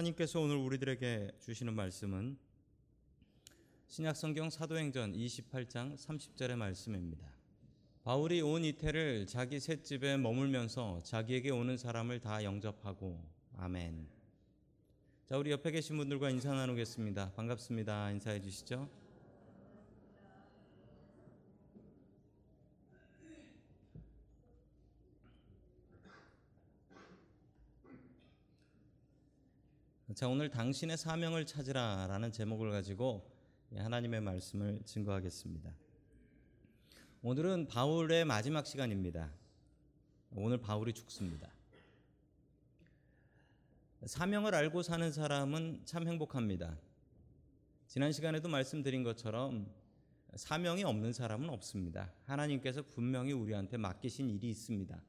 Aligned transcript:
하나님께서 0.00 0.40
오늘 0.40 0.56
우리들에게 0.56 1.32
주시는 1.40 1.74
말씀은 1.74 2.38
신약성경 3.88 4.48
사도행전 4.48 5.12
28장 5.12 5.96
30절의 5.96 6.56
말씀입니다. 6.56 7.26
바울이 8.02 8.40
온 8.40 8.64
이태를 8.64 9.26
자기 9.26 9.60
셋집에 9.60 10.16
머물면서 10.16 11.02
자기에게 11.02 11.50
오는 11.50 11.76
사람을 11.76 12.20
다 12.20 12.42
영접하고 12.44 13.22
아멘. 13.58 14.08
자, 15.26 15.36
우리 15.36 15.50
옆에 15.50 15.70
계신 15.70 15.96
분들과 15.96 16.30
인사 16.30 16.54
나누겠습니다. 16.54 17.32
반갑습니다. 17.32 18.10
인사해 18.12 18.40
주시죠. 18.40 18.99
자, 30.14 30.26
오늘 30.26 30.50
당신의 30.50 30.96
사명을 30.96 31.46
찾으라 31.46 32.08
라는 32.08 32.32
제목을 32.32 32.72
가지고 32.72 33.30
하나님의 33.76 34.20
말씀을 34.20 34.80
증거하겠습니다. 34.84 35.72
오늘은 37.22 37.68
바울의 37.68 38.24
마지막 38.24 38.66
시간입니다. 38.66 39.30
오늘 40.32 40.58
바울이 40.58 40.94
죽습니다. 40.94 41.48
사명을 44.04 44.52
알고 44.52 44.82
사는 44.82 45.12
사람은 45.12 45.82
참 45.84 46.08
행복합니다. 46.08 46.76
지난 47.86 48.10
시간에도 48.10 48.48
말씀드린 48.48 49.04
것처럼 49.04 49.72
사명이 50.34 50.82
없는 50.82 51.12
사람은 51.12 51.50
없습니다. 51.50 52.12
하나님께서 52.24 52.82
분명히 52.82 53.32
우리한테 53.32 53.76
맡기신 53.76 54.28
일이 54.28 54.50
있습니다. 54.50 55.00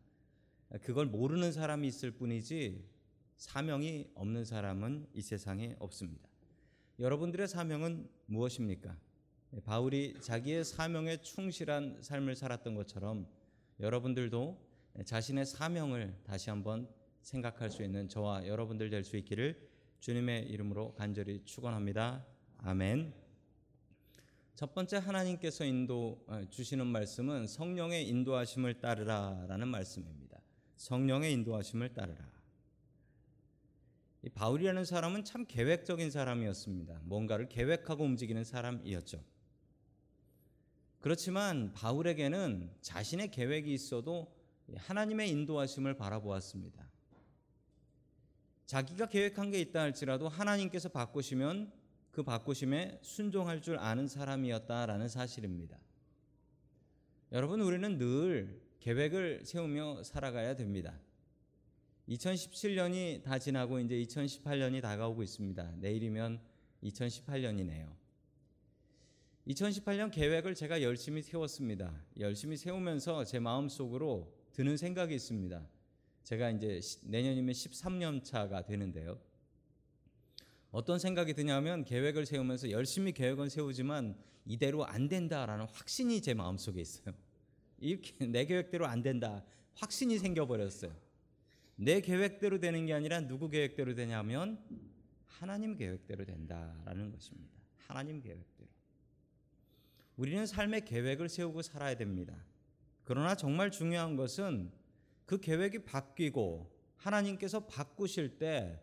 그걸 0.84 1.08
모르는 1.08 1.52
사람이 1.52 1.88
있을 1.88 2.12
뿐이지 2.12 3.01
사명이 3.42 4.12
없는 4.14 4.46
사람은 4.46 5.08
이 5.16 5.22
세상에 5.24 5.76
없습니다. 5.80 6.30
여러분들의 7.00 7.48
사명은 7.48 8.08
무엇입니까? 8.28 8.96
바울이 9.66 10.14
자기의 10.22 10.64
사명에 10.64 11.18
충실한 11.24 12.04
삶을 12.04 12.36
살았던 12.36 12.76
것처럼 12.76 13.28
여러분들도 13.80 14.64
자신의 15.04 15.48
사명을 15.48 16.20
다시 16.24 16.52
한번 16.52 16.88
생각할 17.24 17.72
수 17.72 17.82
있는 17.82 18.08
저와 18.08 18.46
여러분들 18.46 18.92
될 18.92 19.04
수 19.04 19.18
있기를 19.18 19.68
주님의 20.02 20.48
이름으로 20.50 20.94
간절히 20.94 21.44
축원합니다. 21.44 22.24
아멘. 22.60 23.12
첫 24.54 24.76
번째 24.76 24.98
하나님께서 24.98 25.66
인도 25.66 26.24
주시는 26.52 26.86
말씀은 26.86 27.48
성령의 27.48 28.08
인도하심을 28.08 28.82
따르라라는 28.82 29.68
말씀입니다. 29.68 30.40
성령의 30.76 31.34
인도하심을 31.34 31.96
따르라. 31.96 32.41
이 34.24 34.30
바울이라는 34.30 34.86
사람은 34.86 35.24
참 35.24 35.46
계획적인 35.48 36.12
사람이었습니다. 36.12 37.02
뭔가를 37.04 37.50
계획하고 37.50 38.04
움직이는 38.04 38.44
사람이었죠. 38.44 39.24
그렇지만 41.00 41.74
바울에게는 41.74 42.72
자신의 42.82 43.32
계획이 43.32 43.74
있어도 43.74 44.32
하나님의 44.76 45.30
인도하심을 45.30 45.96
바라보았습니다. 45.96 46.88
자기가 48.68 49.08
계획한 49.08 49.50
게 49.52 49.60
있다 49.60 49.82
할지라도 49.82 50.30
하나님께서 50.30 50.90
바꾸시면 50.90 51.74
그 52.12 52.24
바꾸심에 52.24 53.00
순종할 53.02 53.62
줄 53.62 53.80
아는 53.80 54.08
사람이었다라는 54.08 55.08
사실입니다. 55.08 55.78
여러분, 57.32 57.62
우리는 57.62 57.98
늘 57.98 58.62
계획을 58.80 59.46
세우며 59.46 60.04
살아가야 60.04 60.56
됩니다. 60.56 61.00
2017년이 62.10 63.24
다 63.24 63.40
지나고 63.40 63.80
이제 63.80 63.96
2018년이 63.96 64.82
다가오고 64.82 65.24
있습니다. 65.24 65.76
내일이면 65.78 66.40
2018년이네요. 66.84 67.96
2018년 69.48 70.12
계획을 70.12 70.56
제가 70.56 70.82
열심히 70.82 71.22
세웠습니다. 71.22 72.04
열심히 72.20 72.58
세우면서 72.58 73.24
제 73.26 73.40
마음속으로 73.40 74.32
드는 74.54 74.78
생각이 74.78 75.16
있습니다. 75.16 75.68
제가 76.24 76.52
이제 76.52 76.80
내년이면 77.04 77.54
13년 77.54 78.24
차가 78.24 78.64
되는데요. 78.64 79.20
어떤 80.72 81.00
생각이 81.00 81.34
드냐면 81.34 81.84
계획을 81.84 82.26
세우면서 82.26 82.72
열심히 82.72 83.12
계획은 83.12 83.50
세우지만 83.50 84.16
이대로 84.46 84.86
안 84.86 85.08
된다라는 85.10 85.66
확신이 85.72 86.22
제 86.22 86.34
마음속에 86.34 86.80
있어요. 86.80 87.14
이렇게 87.80 88.26
내 88.26 88.46
계획대로 88.46 88.86
안 88.86 89.02
된다. 89.02 89.44
확신이 89.74 90.18
생겨버렸어요. 90.18 90.96
내 91.76 92.02
계획대로 92.02 92.60
되는 92.60 92.86
게 92.86 92.94
아니라 92.94 93.22
누구 93.22 93.50
계획대로 93.50 93.96
되냐면 93.96 94.60
하나님 95.26 95.76
계획대로 95.76 96.26
된다라는 96.26 97.12
것입니다. 97.12 97.58
하나님 97.78 98.22
계획대로. 98.22 98.70
우리는 100.18 100.46
삶의 100.46 100.86
계획을 100.86 101.30
세우고 101.30 101.62
살아야 101.62 101.96
됩니다. 101.96 102.36
그러나 103.04 103.36
정말 103.36 103.72
중요한 103.72 104.16
것은 104.16 104.72
그 105.26 105.40
계획이 105.40 105.86
바뀌고 105.86 106.72
하나님께서 106.98 107.66
바꾸실 107.66 108.38
때 108.38 108.80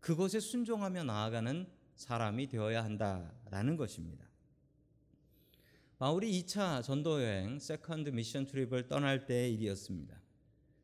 그것에 0.00 0.40
순종하며 0.40 1.04
나아가는 1.04 1.66
사람이 1.94 2.48
되어야 2.48 2.82
한다라는 2.82 3.76
것입니다. 3.76 4.26
바울이 5.98 6.42
2차 6.42 6.82
전도 6.82 7.22
여행 7.22 7.58
second 7.58 8.10
mission 8.10 8.46
trip을 8.46 8.88
떠날 8.88 9.26
때의 9.26 9.52
일이었습니다. 9.54 10.19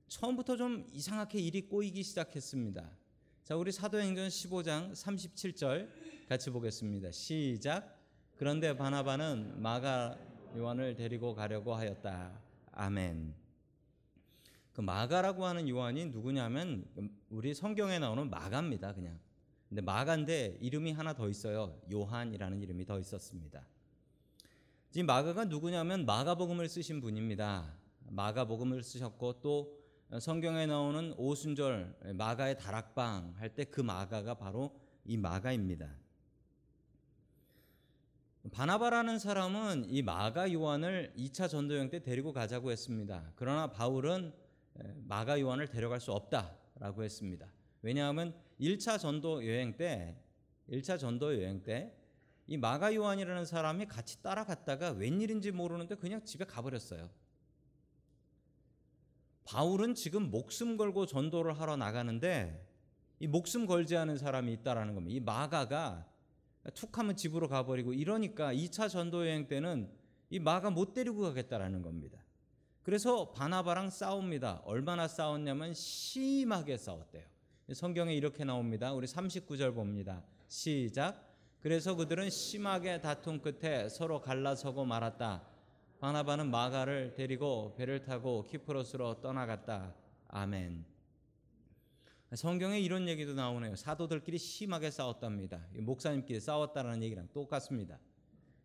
처음부터 0.09 0.57
좀 0.57 0.89
이상하게 0.93 1.41
일이 1.41 1.63
꼬이기 1.63 2.03
시작했습니다. 2.03 2.89
자, 3.45 3.57
우리 3.57 3.73
사도행전 3.73 4.29
15장 4.29 4.93
37절 4.93 5.89
같이 6.29 6.51
보겠습니다. 6.51 7.11
시작. 7.11 7.97
그런데 8.37 8.77
바나바는 8.77 9.61
마가 9.61 10.19
요한을 10.57 10.95
데리고 10.95 11.35
가려고 11.35 11.75
하였다. 11.75 12.41
아멘. 12.73 13.35
그 14.73 14.81
마가라고 14.81 15.45
하는 15.45 15.69
요한이 15.69 16.07
누구냐면 16.07 16.85
우리 17.31 17.55
성경에 17.55 17.99
나오는 17.99 18.29
마가입니다, 18.29 18.93
그냥. 18.95 19.19
근데 19.69 19.81
마가인데 19.83 20.59
이름이 20.61 20.93
하나 20.93 21.15
더 21.15 21.29
있어요. 21.29 21.81
요한이라는 21.91 22.63
이름이 22.63 22.85
더 22.85 22.99
있었습니다. 23.01 23.67
이 24.95 25.03
마가가 25.03 25.47
누구냐면 25.47 26.07
마가복음을 26.07 26.69
쓰신 26.69 27.01
분입니다. 27.01 27.75
마가복음을 28.09 28.83
쓰셨고 28.83 29.41
또 29.41 29.86
성경에 30.21 30.67
나오는 30.67 31.13
오순절 31.17 32.15
마가의 32.15 32.59
다락방 32.59 33.35
할 33.37 33.55
때 33.55 33.65
그 33.65 33.81
마가가 33.81 34.35
바로 34.35 34.79
이 35.05 35.17
마가입니다. 35.17 35.97
바나바라는 38.53 39.19
사람은 39.19 39.87
이 39.89 40.03
마가 40.03 40.53
요한을 40.53 41.13
2차 41.17 41.49
전도여행 41.49 41.91
때 41.91 42.01
데리고 42.01 42.33
가자고 42.33 42.71
했습니다. 42.71 43.33
그러나 43.35 43.67
바울은 43.73 44.33
마가 45.09 45.41
요한을 45.41 45.67
데려갈 45.67 46.01
수 46.01 46.13
없다라고 46.13 47.03
했습니다. 47.03 47.53
왜냐하면 47.83 48.35
1차 48.61 49.01
전도 49.01 49.45
여행 49.47 49.77
때 49.77 50.17
1차 50.69 50.99
전도 50.99 51.35
여행 51.35 51.63
때 51.63 51.93
이 52.49 52.57
마가 52.57 52.95
요한이라는 52.95 53.45
사람이 53.45 53.87
같이 53.87 54.23
따라갔다가 54.23 54.91
웬일인지 54.91 55.51
모르는데 55.51 55.97
그냥 55.97 56.25
집에 56.25 56.45
가버렸어요. 56.45 57.11
바울은 59.47 59.95
지금 59.95 60.31
목숨 60.31 60.77
걸고 60.77 61.07
전도를 61.07 61.59
하러 61.59 61.77
나가는데 61.77 62.65
이 63.21 63.27
목숨 63.27 63.67
걸지 63.67 63.97
않은 63.97 64.19
사람이 64.19 64.53
있다라는 64.53 64.95
겁니다. 64.95 65.17
이 65.17 65.21
마가가 65.21 66.07
툭 66.75 66.99
하면 66.99 67.17
집으로 67.17 67.49
가버리고 67.49 67.93
이러니까 67.95 68.53
2차 68.53 68.91
전도 68.91 69.27
여행 69.27 69.47
때는 69.47 69.89
이 70.31 70.41
마가 70.41 70.71
못 70.71 70.93
데리고 70.93 71.23
가겠다라는 71.23 71.83
겁니다. 71.83 72.19
그래서 72.83 73.31
바나바랑 73.31 73.91
싸웁니다. 73.91 74.63
얼마나 74.65 75.09
싸웠냐면 75.09 75.75
심하게 75.75 76.77
싸웠대요. 76.77 77.25
성경에 77.73 78.15
이렇게 78.15 78.45
나옵니다. 78.45 78.93
우리 78.93 79.07
39절 79.07 79.75
봅니다. 79.75 80.23
시작. 80.49 81.25
그래서 81.61 81.95
그들은 81.95 82.31
심하게 82.31 83.01
다툰 83.01 83.41
끝에 83.41 83.89
서로 83.89 84.21
갈라서고 84.21 84.85
말았다. 84.85 85.43
바나바는 85.99 86.51
마가를 86.51 87.15
데리고 87.15 87.75
배를 87.77 88.03
타고 88.03 88.45
키프로스로 88.45 89.21
떠나갔다. 89.21 89.95
아멘. 90.29 90.85
성경에 92.35 92.81
이런 92.81 93.09
얘기도 93.09 93.35
나오네요. 93.35 93.77
사도들끼리 93.77 94.37
심하게 94.37 94.91
싸웠답니다. 94.91 95.67
목사님끼리 95.75 96.41
싸웠다는 96.41 97.03
얘기랑 97.05 97.29
똑같습니다. 97.33 97.99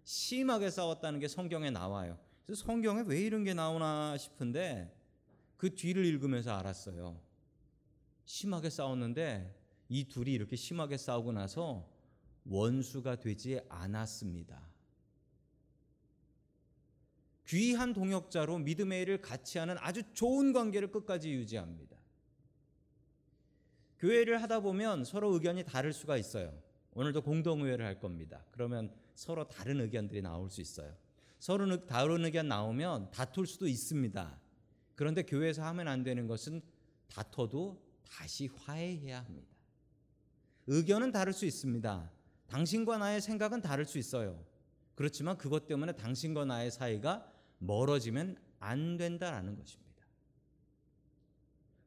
심하게 0.03 0.69
싸웠다는 0.69 1.19
게 1.19 1.27
성경에 1.27 1.69
나와요. 1.69 2.17
그래서 2.45 2.65
성경에 2.65 3.03
왜 3.05 3.21
이런 3.21 3.43
게 3.43 3.53
나오나 3.53 4.17
싶은데 4.17 4.93
그 5.55 5.73
뒤를 5.75 6.05
읽으면서 6.05 6.53
알았어요. 6.53 7.21
심하게 8.25 8.69
싸웠는데 8.69 9.55
이 9.87 10.05
둘이 10.05 10.33
이렇게 10.33 10.55
심하게 10.55 10.97
싸우고 10.97 11.31
나서 11.31 11.87
원수가 12.45 13.17
되지 13.17 13.61
않았습니다. 13.69 14.70
귀한 17.51 17.92
동역자로 17.92 18.59
믿음의 18.59 19.01
일을 19.01 19.21
같이 19.21 19.57
하는 19.57 19.75
아주 19.80 20.03
좋은 20.13 20.53
관계를 20.53 20.89
끝까지 20.89 21.33
유지합니다. 21.33 21.98
교회를 24.00 24.42
하다 24.42 24.62
보면 24.62 25.03
서로 25.03 25.33
의견이 25.33 25.65
다를 25.65 25.92
수가 25.92 26.15
있어요. 26.15 26.57
오늘도 26.94 27.21
공동의회를 27.24 27.86
할 27.86 28.00
겁니다. 28.00 28.45
그러면 28.51 28.94
서로 29.15 29.50
다른 29.50 29.81
의견들이 29.81 30.21
나올 30.21 30.50
수 30.50 30.62
있어요. 30.62 30.95
서로 31.39 31.69
의- 31.69 31.86
다른 31.88 32.24
의견 32.24 32.48
나오면 32.48 33.12
다툴 33.12 33.45
수도 33.45 33.68
있습니다. 33.68 34.39
그런데 34.95 35.24
교회에서 35.24 35.62
하면 35.65 35.89
안 35.89 36.03
되는 36.03 36.27
것은 36.27 36.62
다퉈도 37.09 37.81
다시 38.09 38.48
화해해야 38.48 39.25
합니다. 39.25 39.48
의견은 40.68 41.12
다를 41.12 41.33
수 41.33 41.45
있습니다. 41.45 42.12
당신과 42.48 42.98
나의 42.98 43.19
생각은 43.19 43.62
다를 43.62 43.83
수 43.83 43.98
있어요. 43.98 44.42
그렇지만 44.95 45.38
그것 45.38 45.68
때문에 45.68 45.94
당신과 45.94 46.45
나의 46.45 46.71
사이가 46.71 47.30
멀어지면 47.61 48.37
안 48.59 48.97
된다라는 48.97 49.55
것입니다. 49.55 49.91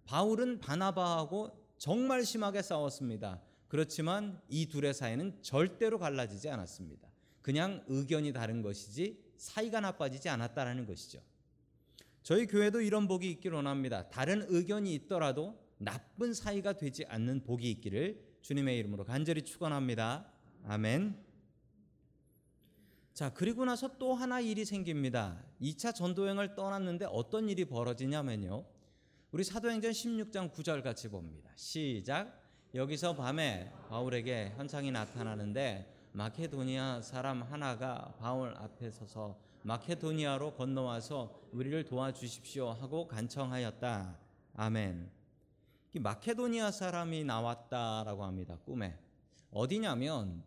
바울은 0.07 0.61
바나바하고 0.61 1.51
정말 1.79 2.25
심하게 2.25 2.63
싸웠습니다. 2.63 3.41
그렇지만 3.69 4.41
이 4.49 4.67
둘의 4.67 4.95
사이는 4.95 5.43
절대로 5.43 5.99
갈라지지 5.99 6.49
않았습니다. 6.49 7.09
그냥 7.43 7.85
의견이 7.89 8.33
다른 8.33 8.63
것이지 8.63 9.19
사이가 9.37 9.81
나빠지지 9.81 10.29
않았다라는 10.29 10.87
것이죠. 10.87 11.21
저희 12.23 12.47
교회도 12.47 12.81
이런 12.81 13.07
복이 13.09 13.31
있기를 13.33 13.57
원합니다. 13.57 14.09
다른 14.09 14.47
의견이 14.49 14.95
있더라도 14.95 15.59
나쁜 15.79 16.33
사이가 16.33 16.75
되지 16.75 17.05
않는 17.07 17.45
복이 17.45 17.71
있기를 17.73 18.39
주님의 18.43 18.79
이름으로 18.79 19.05
간절히 19.05 19.43
축원합니다. 19.43 20.31
아멘. 20.65 21.24
자, 23.15 23.33
그리고 23.33 23.65
나서 23.65 23.97
또 23.97 24.13
하나 24.13 24.41
일이 24.41 24.65
생깁니다. 24.65 25.41
2차 25.63 25.95
전도행을 25.95 26.57
떠났는데 26.57 27.07
어떤 27.13 27.49
일이 27.49 27.65
벌어지냐면요. 27.65 28.65
우리 29.31 29.45
사도행전 29.45 29.93
16장 29.93 30.53
9절 30.53 30.83
같이 30.83 31.09
봅니다. 31.09 31.49
시작. 31.55 32.43
여기서 32.75 33.15
밤에 33.15 33.73
바울에게 33.89 34.55
현상이 34.57 34.91
나타나는데 34.91 36.11
마케도니아 36.11 37.03
사람 37.03 37.43
하나가 37.43 38.17
바울 38.19 38.53
앞에 38.57 38.91
서서 38.91 39.39
마케도니아로 39.63 40.55
건너와서 40.55 41.41
우리를 41.53 41.85
도와주십시오 41.85 42.71
하고 42.71 43.07
간청하였다. 43.07 44.19
아멘. 44.57 45.09
이 45.95 46.01
마케도니아 46.01 46.73
사람이 46.73 47.23
나왔다라고 47.23 48.25
합니다. 48.25 48.59
꿈에. 48.65 48.99
어디냐면 49.53 50.43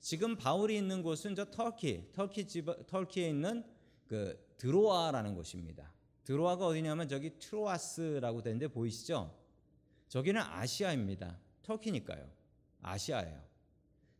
지금 0.00 0.36
바울이 0.36 0.76
있는 0.76 1.02
곳은 1.02 1.34
저 1.34 1.44
터키, 1.44 2.10
터키 2.12 2.46
집 2.46 2.66
터키에 2.86 3.28
있는 3.28 3.64
그 4.06 4.38
드로아라는 4.56 5.34
곳입니다. 5.34 5.92
드로아가 6.24 6.66
어디냐면 6.66 7.08
저기 7.08 7.38
트로아스라고 7.38 8.42
되는데 8.42 8.68
보이시죠? 8.68 9.34
저기는 10.08 10.40
아시아입니다. 10.40 11.38
터키니까요. 11.62 12.28
아시아예요. 12.82 13.40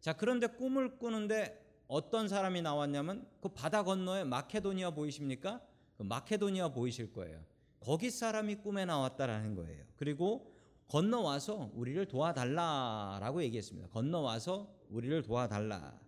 자, 0.00 0.12
그런데 0.12 0.46
꿈을 0.46 0.98
꾸는데 0.98 1.60
어떤 1.88 2.28
사람이 2.28 2.62
나왔냐면 2.62 3.26
그 3.40 3.48
바다 3.48 3.82
건너에 3.82 4.24
마케도니아 4.24 4.90
보이십니까? 4.90 5.60
그 5.96 6.02
마케도니아 6.04 6.68
보이실 6.68 7.12
거예요. 7.12 7.42
거기 7.80 8.10
사람이 8.10 8.56
꿈에 8.56 8.84
나왔다라는 8.84 9.54
거예요. 9.54 9.84
그리고 9.96 10.54
건너와서 10.88 11.70
우리를 11.74 12.06
도와달라라고 12.06 13.42
얘기했습니다. 13.44 13.88
건너와서 13.88 14.79
우리를 14.90 15.22
도와달라. 15.22 15.98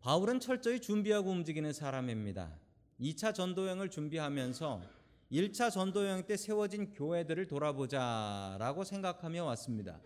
바울은 0.00 0.40
철저히 0.40 0.80
준비하고 0.80 1.30
움직이는 1.30 1.72
사람입니다. 1.72 2.58
2차 3.00 3.34
전도여행을 3.34 3.88
준비하면서 3.88 4.82
1차 5.30 5.70
전도여행 5.70 6.26
때 6.26 6.36
세워진 6.36 6.90
교회들을 6.90 7.46
돌아보자라고 7.46 8.84
생각하며 8.84 9.44
왔습니다. 9.44 10.00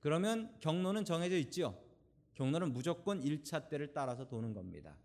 그러면 0.00 0.54
경로는 0.60 1.04
정해져 1.04 1.36
있지요. 1.38 1.76
경로는 2.34 2.72
무조건 2.72 3.20
1차 3.20 3.68
때를 3.68 3.92
따라서 3.92 4.28
도는 4.28 4.54
겁니다. 4.54 4.96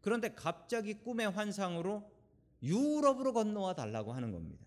그런데 0.00 0.34
갑자기 0.34 0.94
꿈의 0.94 1.30
환상으로 1.30 2.08
유럽으로 2.62 3.32
건너와 3.32 3.74
달라고 3.74 4.12
하는 4.12 4.30
겁니다. 4.30 4.64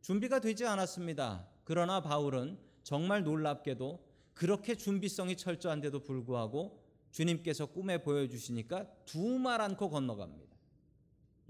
준비가 0.00 0.38
되지 0.38 0.64
않았습니다. 0.64 1.46
그러나 1.64 2.00
바울은 2.00 2.58
정말 2.88 3.22
놀랍게도 3.22 4.02
그렇게 4.32 4.74
준비성이 4.74 5.36
철저한데도 5.36 6.04
불구하고 6.04 6.82
주님께서 7.10 7.66
꿈에 7.66 8.00
보여주시니까 8.00 8.86
두 9.04 9.38
말 9.38 9.60
않고 9.60 9.90
건너갑니다. 9.90 10.56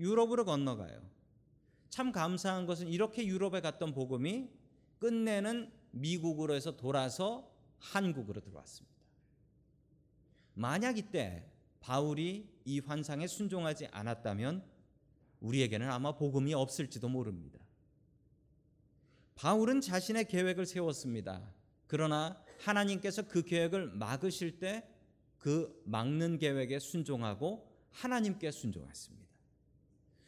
유럽으로 0.01 0.45
건너가요. 0.45 1.01
참 1.91 2.11
감사한 2.11 2.67
것은 2.67 2.89
이렇게 2.89 3.25
유럽에 3.25 3.61
갔던 3.61 3.95
복음이 3.95 4.51
끝내는 4.99 5.71
미국으로 5.93 6.55
해서 6.55 6.77
돌아서 6.77 7.49
한국으로 7.79 8.41
들어왔습니다. 8.41 8.97
만약 10.55 10.99
이때 10.99 11.49
바울이 11.79 12.51
이 12.65 12.81
환상에 12.81 13.29
순종하지 13.29 13.87
않았다면 13.93 14.65
우리에게는 15.39 15.89
아마 15.89 16.17
복음이 16.17 16.53
없을지도 16.53 17.09
모릅니다. 17.09 17.61
바울은 19.39 19.81
자신의 19.81 20.27
계획을 20.27 20.67
세웠습니다. 20.67 21.51
그러나 21.87 22.43
하나님께서 22.59 23.23
그 23.23 23.43
계획을 23.43 23.93
막으실 23.95 24.59
때 24.59 24.99
그 25.39 25.81
막는 25.85 26.39
계획에 26.39 26.79
순종하고 26.79 27.67
하나님께 27.91 28.51
순종했습니다. 28.51 29.29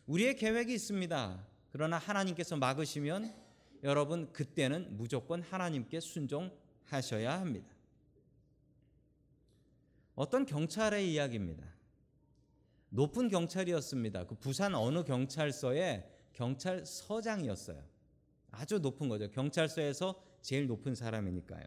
우리의 0.06 0.36
계획이 0.36 0.72
있습니다. 0.72 1.46
그러나 1.72 1.98
하나님께서 1.98 2.56
막으시면 2.56 3.34
여러분 3.82 4.32
그때는 4.32 4.96
무조건 4.96 5.42
하나님께 5.42 6.00
순종하셔야 6.00 7.40
합니다. 7.40 7.68
어떤 10.14 10.44
경찰의 10.46 11.12
이야기입니다. 11.12 11.64
높은 12.90 13.28
경찰이었습니다. 13.28 14.26
그 14.26 14.34
부산 14.34 14.74
어느 14.74 15.04
경찰서의 15.04 16.08
경찰서장이었어요. 16.32 17.82
아주 18.50 18.78
높은 18.78 19.08
거죠. 19.08 19.30
경찰서에서 19.30 20.22
제일 20.42 20.66
높은 20.66 20.94
사람이니까요. 20.94 21.64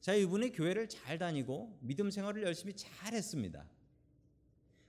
자, 0.00 0.14
이분이 0.14 0.52
교회를 0.52 0.88
잘 0.88 1.18
다니고 1.18 1.78
믿음 1.80 2.10
생활을 2.10 2.42
열심히 2.42 2.74
잘 2.74 3.14
했습니다. 3.14 3.64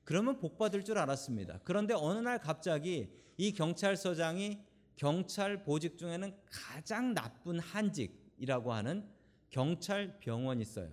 그러면 0.04 0.40
복 0.40 0.58
받을 0.58 0.84
줄 0.84 0.98
알았습니다. 0.98 1.60
그런데 1.64 1.94
어느 1.94 2.20
날 2.20 2.40
갑자기 2.40 3.10
이 3.38 3.54
경찰서장이 3.54 4.60
경찰 4.96 5.64
보직 5.64 5.98
중에는 5.98 6.36
가장 6.52 7.14
나쁜 7.14 7.60
한직이라고 7.60 8.74
하는 8.74 9.08
경찰 9.50 10.20
병원이 10.20 10.62
있어요. 10.62 10.90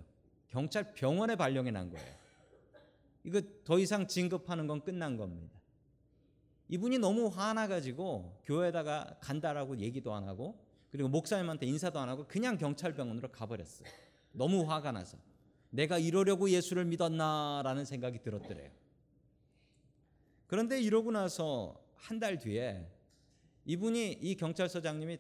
경찰 0.49 0.93
병원에 0.95 1.37
발령이 1.37 1.71
난 1.73 1.91
거예요. 1.91 2.21
이거 3.25 3.41
더 3.65 3.79
이상 3.79 4.07
진급하는 4.07 4.67
건 4.67 4.83
끝난 4.83 5.17
겁니다. 5.17 5.60
이분이 6.71 6.99
너무 6.99 7.27
화나가지고 7.27 8.43
교회에다가 8.45 9.17
간다라고 9.21 9.77
얘기도 9.79 10.15
안 10.15 10.29
하고 10.29 10.57
그리고 10.91 11.09
목사님한테 11.09 11.67
인사도 11.67 11.99
안 11.99 12.09
하고 12.09 12.27
그냥 12.29 12.57
경찰병원으로 12.59 13.33
가버렸어요. 13.33 13.89
너무 14.33 14.63
화가 14.71 14.93
나서 14.93 15.19
내가 15.71 15.99
이러려고 15.99 16.49
예수를 16.49 16.85
믿었나라는 16.85 17.85
생각이 17.85 18.21
들었더래요. 18.23 18.71
그런데 20.47 20.81
이러고 20.81 21.11
나서 21.11 21.75
한 21.97 22.19
달 22.19 22.39
뒤에 22.39 22.87
이분이 23.67 24.13
이 24.23 24.35
경찰서장님이 24.37 25.19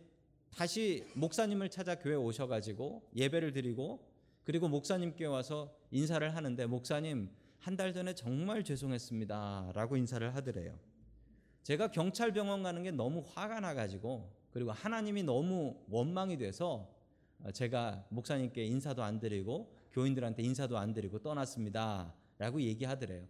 다시 0.56 1.04
목사님을 1.14 1.68
찾아 1.68 1.96
교회 1.96 2.14
오셔가지고 2.14 3.10
예배를 3.14 3.52
드리고 3.52 4.08
그리고 4.44 4.68
목사님께 4.68 5.26
와서 5.26 5.72
인사를 5.90 6.34
하는데 6.34 6.66
목사님 6.66 7.28
한 7.58 7.76
달 7.76 7.92
전에 7.92 8.14
정말 8.14 8.64
죄송했습니다라고 8.64 9.96
인사를 9.98 10.34
하더래요. 10.34 10.78
제가 11.62 11.90
경찰병원 11.90 12.62
가는 12.62 12.82
게 12.82 12.90
너무 12.90 13.24
화가 13.26 13.60
나가지고 13.60 14.30
그리고 14.50 14.72
하나님이 14.72 15.22
너무 15.22 15.76
원망이 15.88 16.36
돼서 16.38 16.88
제가 17.52 18.04
목사님께 18.10 18.64
인사도 18.64 19.02
안 19.02 19.18
드리고 19.18 19.74
교인들한테 19.92 20.42
인사도 20.42 20.78
안 20.78 20.92
드리고 20.92 21.20
떠났습니다 21.20 22.14
라고 22.38 22.60
얘기하더래요. 22.60 23.26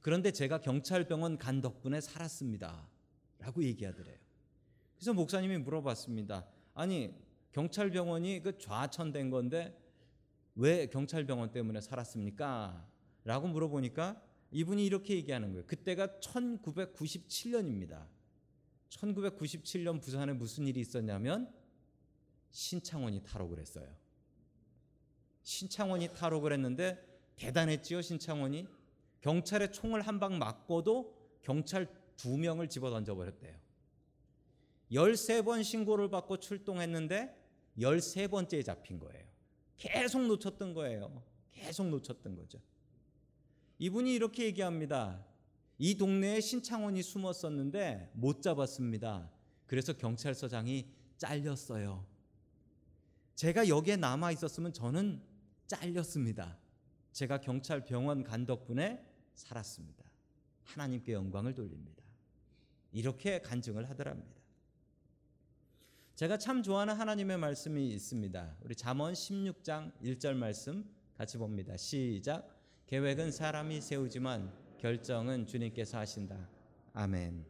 그런데 0.00 0.30
제가 0.30 0.58
경찰병원 0.60 1.38
간 1.38 1.60
덕분에 1.60 2.00
살았습니다 2.00 2.88
라고 3.38 3.62
얘기하더래요. 3.62 4.16
그래서 4.96 5.12
목사님이 5.12 5.58
물어봤습니다. 5.58 6.46
아니 6.74 7.14
경찰병원이 7.52 8.40
그 8.42 8.58
좌천된 8.58 9.30
건데 9.30 9.78
왜 10.56 10.86
경찰병원 10.86 11.52
때문에 11.52 11.80
살았습니까? 11.80 12.86
라고 13.24 13.48
물어보니까 13.48 14.20
이분이 14.54 14.86
이렇게 14.86 15.16
얘기하는 15.16 15.50
거예요. 15.50 15.66
그때가 15.66 16.20
1997년입니다. 16.20 18.06
1997년 18.88 20.00
부산에 20.00 20.32
무슨 20.32 20.68
일이 20.68 20.78
있었냐면 20.80 21.52
신창원이 22.52 23.24
탈옥을 23.24 23.58
했어요. 23.58 23.92
신창원이 25.42 26.14
탈옥을 26.14 26.52
했는데 26.52 27.04
대단했지요, 27.34 28.00
신창원이. 28.00 28.68
경찰에 29.22 29.72
총을 29.72 30.02
한 30.02 30.20
방 30.20 30.38
맞고도 30.38 31.40
경찰 31.42 31.88
두 32.16 32.38
명을 32.38 32.68
집어 32.68 32.90
던져 32.90 33.16
버렸대요. 33.16 33.58
13번 34.92 35.64
신고를 35.64 36.10
받고 36.10 36.36
출동했는데 36.38 37.34
13번째에 37.78 38.64
잡힌 38.64 39.00
거예요. 39.00 39.26
계속 39.76 40.24
놓쳤던 40.28 40.74
거예요. 40.74 41.24
계속 41.50 41.88
놓쳤던 41.88 42.36
거죠. 42.36 42.60
이분이 43.78 44.14
이렇게 44.14 44.44
얘기합니다. 44.44 45.24
이 45.78 45.96
동네에 45.96 46.40
신창원이 46.40 47.02
숨었었는데 47.02 48.12
못 48.14 48.42
잡았습니다. 48.42 49.30
그래서 49.66 49.92
경찰서장이 49.92 50.88
잘렸어요. 51.16 52.06
제가 53.34 53.68
여기에 53.68 53.96
남아 53.96 54.32
있었으면 54.32 54.72
저는 54.72 55.20
잘렸습니다. 55.66 56.58
제가 57.12 57.40
경찰 57.40 57.84
병원 57.84 58.22
간 58.22 58.46
덕분에 58.46 59.04
살았습니다. 59.34 60.04
하나님께 60.62 61.12
영광을 61.12 61.54
돌립니다. 61.54 62.04
이렇게 62.92 63.40
간증을 63.40 63.88
하더랍니다. 63.90 64.40
제가 66.14 66.38
참 66.38 66.62
좋아하는 66.62 66.94
하나님의 66.94 67.38
말씀이 67.38 67.92
있습니다. 67.92 68.56
우리 68.60 68.76
잠언 68.76 69.14
16장 69.14 69.92
1절 70.00 70.34
말씀 70.34 70.88
같이 71.14 71.36
봅니다. 71.38 71.76
시작. 71.76 72.53
계획은 72.86 73.30
사람이 73.30 73.80
세우지만 73.80 74.52
결정은 74.78 75.46
주님께서 75.46 75.98
하신다. 75.98 76.48
아멘. 76.92 77.44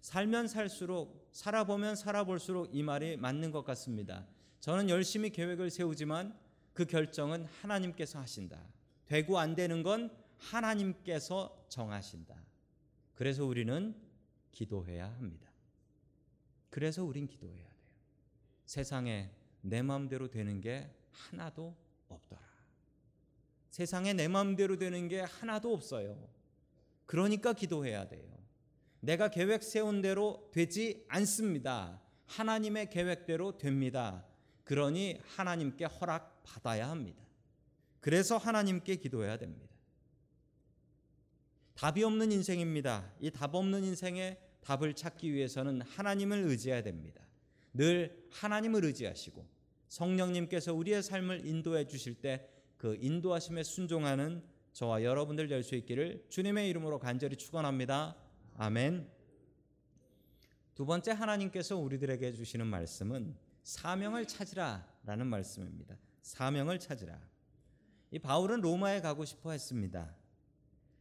살면 0.00 0.48
살수록 0.48 1.28
살아보면 1.32 1.96
살아볼수록 1.96 2.74
이 2.74 2.82
말이 2.82 3.16
맞는 3.16 3.50
것 3.50 3.64
같습니다. 3.64 4.26
저는 4.60 4.88
열심히 4.88 5.30
계획을 5.30 5.70
세우지만 5.70 6.36
그 6.72 6.86
결정은 6.86 7.44
하나님께서 7.44 8.18
하신다. 8.18 8.58
되고 9.04 9.38
안 9.38 9.54
되는 9.54 9.82
건 9.82 10.10
하나님께서 10.38 11.66
정하신다. 11.68 12.34
그래서 13.14 13.44
우리는 13.44 13.94
기도해야 14.52 15.10
합니다. 15.12 15.48
그래서 16.70 17.04
우린 17.04 17.26
기도해야 17.26 17.56
돼요. 17.56 17.94
세상에 18.64 19.30
내 19.60 19.82
마음대로 19.82 20.28
되는 20.28 20.60
게 20.60 20.90
하나도 21.10 21.76
없더라. 22.08 22.47
세상에 23.78 24.12
내 24.12 24.26
마음대로 24.26 24.76
되는 24.76 25.06
게 25.06 25.20
하나도 25.20 25.72
없어요. 25.72 26.28
그러니까 27.06 27.52
기도해야 27.52 28.08
돼요. 28.08 28.24
내가 28.98 29.28
계획 29.28 29.62
세운 29.62 30.02
대로 30.02 30.50
되지 30.52 31.04
않습니다. 31.06 32.02
하나님의 32.26 32.90
계획대로 32.90 33.56
됩니다. 33.56 34.26
그러니 34.64 35.20
하나님께 35.24 35.84
허락 35.84 36.42
받아야 36.42 36.90
합니다. 36.90 37.22
그래서 38.00 38.36
하나님께 38.36 38.96
기도해야 38.96 39.36
됩니다. 39.36 39.72
답이 41.76 42.02
없는 42.02 42.32
인생입니다. 42.32 43.12
이 43.20 43.30
답 43.30 43.54
없는 43.54 43.84
인생에 43.84 44.38
답을 44.62 44.94
찾기 44.94 45.32
위해서는 45.32 45.82
하나님을 45.82 46.38
의지해야 46.38 46.82
됩니다. 46.82 47.22
늘 47.72 48.26
하나님을 48.32 48.84
의지하시고 48.84 49.46
성령님께서 49.86 50.74
우리의 50.74 51.00
삶을 51.04 51.46
인도해 51.46 51.86
주실 51.86 52.16
때 52.20 52.57
그 52.78 52.96
인도하심에 53.00 53.64
순종하는 53.64 54.42
저와 54.72 55.02
여러분들 55.02 55.48
될 55.48 55.64
수 55.64 55.74
있기를 55.74 56.24
주님의 56.28 56.70
이름으로 56.70 57.00
간절히 57.00 57.36
축원합니다. 57.36 58.16
아멘. 58.56 59.10
두 60.76 60.86
번째 60.86 61.10
하나님께서 61.10 61.76
우리들에게 61.76 62.32
주시는 62.32 62.66
말씀은 62.66 63.36
사명을 63.64 64.26
찾으라라는 64.26 65.26
말씀입니다. 65.26 65.96
사명을 66.22 66.78
찾으라. 66.78 67.20
이 68.12 68.18
바울은 68.20 68.60
로마에 68.60 69.00
가고 69.00 69.24
싶어 69.24 69.50
했습니다. 69.50 70.14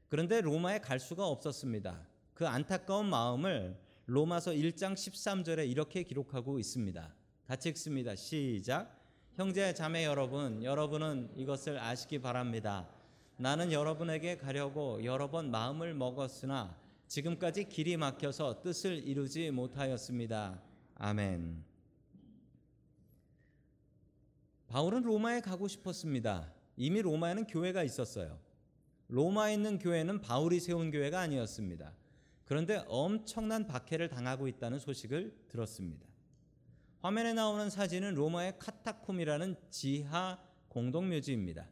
그런데 0.10 0.41
로마에 0.41 0.79
갈 0.79 1.00
수가 1.00 1.27
없었습니다. 1.27 2.07
그 2.34 2.48
안타까운 2.48 3.07
마음을 3.07 3.79
로마서 4.07 4.51
1장 4.51 4.93
13절에 4.93 5.69
이렇게 5.69 6.01
기록하고 6.01 6.57
있습니다. 6.57 7.13
같이 7.46 7.69
읽습니다. 7.69 8.15
시작. 8.15 8.97
형제 9.38 9.72
자매 9.72 10.03
여러분, 10.03 10.63
여러분은 10.63 11.29
이것을 11.36 11.77
아시기 11.77 12.20
바랍니다. 12.20 12.89
나는 13.38 13.72
여러분에게 13.72 14.36
가려고 14.36 15.03
여러 15.03 15.29
번 15.29 15.51
마음을 15.51 15.94
먹었으나 15.94 16.75
지금까지 17.06 17.65
길이 17.65 17.98
막혀서 17.98 18.63
뜻을 18.63 19.08
이루지 19.08 19.51
못하였습니다. 19.51 20.60
아멘. 20.96 21.63
바울은 24.70 25.03
로마에 25.03 25.41
가고 25.41 25.67
싶었습니다. 25.67 26.51
이미 26.75 27.03
로마에는 27.03 27.46
교회가 27.46 27.84
있었어요. 27.84 28.39
로마에 29.08 29.53
있는 29.53 29.77
교회는 29.77 30.20
바울이 30.20 30.60
세운 30.60 30.89
교회가 30.89 31.20
아니었습니다. 31.20 31.94
그런데 32.44 32.84
엄청난 32.88 33.67
박해를 33.67 34.10
당하고 34.10 34.48
있다는 34.48 34.79
소식을 34.79 35.32
들었습니다. 35.48 36.08
화면에 37.01 37.34
나오는 37.34 37.70
사진은 37.70 38.16
로마의 38.16 38.58
카타콤이라는 38.60 39.56
지하 39.70 40.39
공동묘지입니다. 40.70 41.68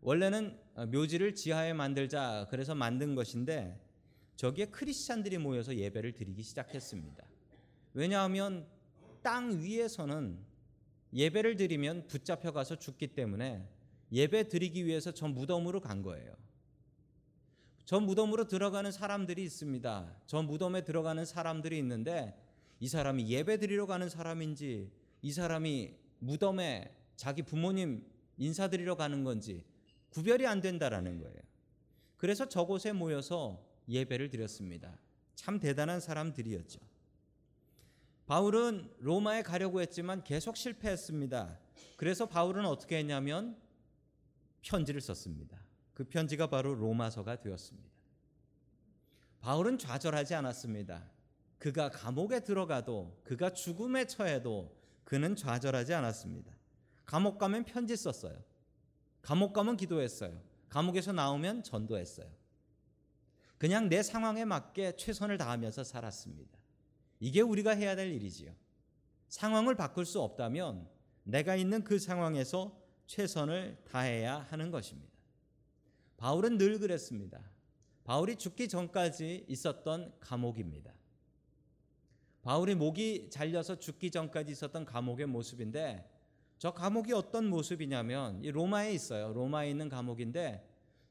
원래는 0.00 0.58
묘지를 0.88 1.34
지하에 1.34 1.72
만들자 1.72 2.46
그래서 2.50 2.74
만든 2.74 3.14
것인데 3.14 3.80
저기에 4.36 4.66
크리스찬들이 4.66 5.38
모여서 5.38 5.74
예배를 5.74 6.12
드리기 6.12 6.42
시작했습니다. 6.42 7.24
왜냐하면 7.94 8.66
땅 9.22 9.60
위에서는 9.60 10.38
예배를 11.12 11.56
드리면 11.56 12.06
붙잡혀 12.06 12.52
가서 12.52 12.76
죽기 12.76 13.08
때문에 13.08 13.66
예배 14.12 14.48
드리기 14.48 14.84
위해서 14.84 15.12
저 15.12 15.26
무덤으로 15.28 15.80
간 15.80 16.02
거예요. 16.02 16.34
저 17.84 18.00
무덤으로 18.00 18.48
들어가는 18.48 18.90
사람들이 18.90 19.42
있습니다. 19.44 20.20
저 20.26 20.42
무덤에 20.42 20.84
들어가는 20.84 21.24
사람들이 21.24 21.78
있는데 21.78 22.36
이 22.80 22.88
사람이 22.88 23.28
예배 23.28 23.58
드리러 23.58 23.86
가는 23.86 24.08
사람인지 24.08 24.90
이 25.22 25.32
사람이 25.32 25.94
무덤에 26.18 26.94
자기 27.16 27.42
부모님 27.42 28.04
인사드리러 28.36 28.96
가는 28.96 29.24
건지 29.24 29.64
구별이 30.10 30.46
안 30.46 30.60
된다라는 30.60 31.18
거예요. 31.18 31.36
그래서 32.16 32.48
저곳에 32.48 32.92
모여서 32.92 33.64
예배를 33.88 34.30
드렸습니다. 34.30 34.98
참 35.34 35.60
대단한 35.60 36.00
사람들이었죠. 36.00 36.80
바울은 38.26 38.90
로마에 38.98 39.42
가려고 39.42 39.80
했지만 39.80 40.24
계속 40.24 40.56
실패했습니다. 40.56 41.58
그래서 41.96 42.26
바울은 42.26 42.66
어떻게 42.66 42.98
했냐면 42.98 43.56
편지를 44.62 45.00
썼습니다. 45.00 45.58
그 45.94 46.04
편지가 46.04 46.48
바로 46.48 46.74
로마서가 46.74 47.40
되었습니다. 47.40 47.88
바울은 49.40 49.78
좌절하지 49.78 50.34
않았습니다. 50.34 51.08
그가 51.58 51.90
감옥에 51.90 52.40
들어가도 52.40 53.20
그가 53.24 53.52
죽음에 53.52 54.06
처해도 54.06 54.76
그는 55.04 55.36
좌절하지 55.36 55.94
않았습니다. 55.94 56.52
감옥 57.04 57.38
가면 57.38 57.64
편지 57.64 57.96
썼어요. 57.96 58.36
감옥 59.22 59.52
가면 59.52 59.76
기도했어요. 59.76 60.40
감옥에서 60.68 61.12
나오면 61.12 61.62
전도했어요. 61.62 62.28
그냥 63.58 63.88
내 63.88 64.02
상황에 64.02 64.44
맞게 64.44 64.96
최선을 64.96 65.38
다하면서 65.38 65.84
살았습니다. 65.84 66.58
이게 67.20 67.40
우리가 67.40 67.70
해야 67.70 67.96
될 67.96 68.12
일이지요. 68.12 68.54
상황을 69.28 69.74
바꿀 69.74 70.04
수 70.04 70.20
없다면 70.20 70.88
내가 71.24 71.56
있는 71.56 71.82
그 71.82 71.98
상황에서 71.98 72.78
최선을 73.06 73.82
다해야 73.84 74.46
하는 74.50 74.70
것입니다. 74.70 75.12
바울은 76.16 76.58
늘 76.58 76.78
그랬습니다. 76.78 77.40
바울이 78.04 78.36
죽기 78.36 78.68
전까지 78.68 79.46
있었던 79.48 80.12
감옥입니다. 80.20 80.95
바울이 82.46 82.76
목이 82.76 83.28
잘려서 83.28 83.80
죽기 83.80 84.12
전까지 84.12 84.52
있었던 84.52 84.84
감옥의 84.84 85.26
모습인데 85.26 86.08
저 86.58 86.70
감옥이 86.72 87.12
어떤 87.12 87.50
모습이냐면 87.50 88.40
이 88.40 88.52
로마에 88.52 88.92
있어요. 88.92 89.32
로마에 89.32 89.68
있는 89.68 89.88
감옥인데 89.88 90.64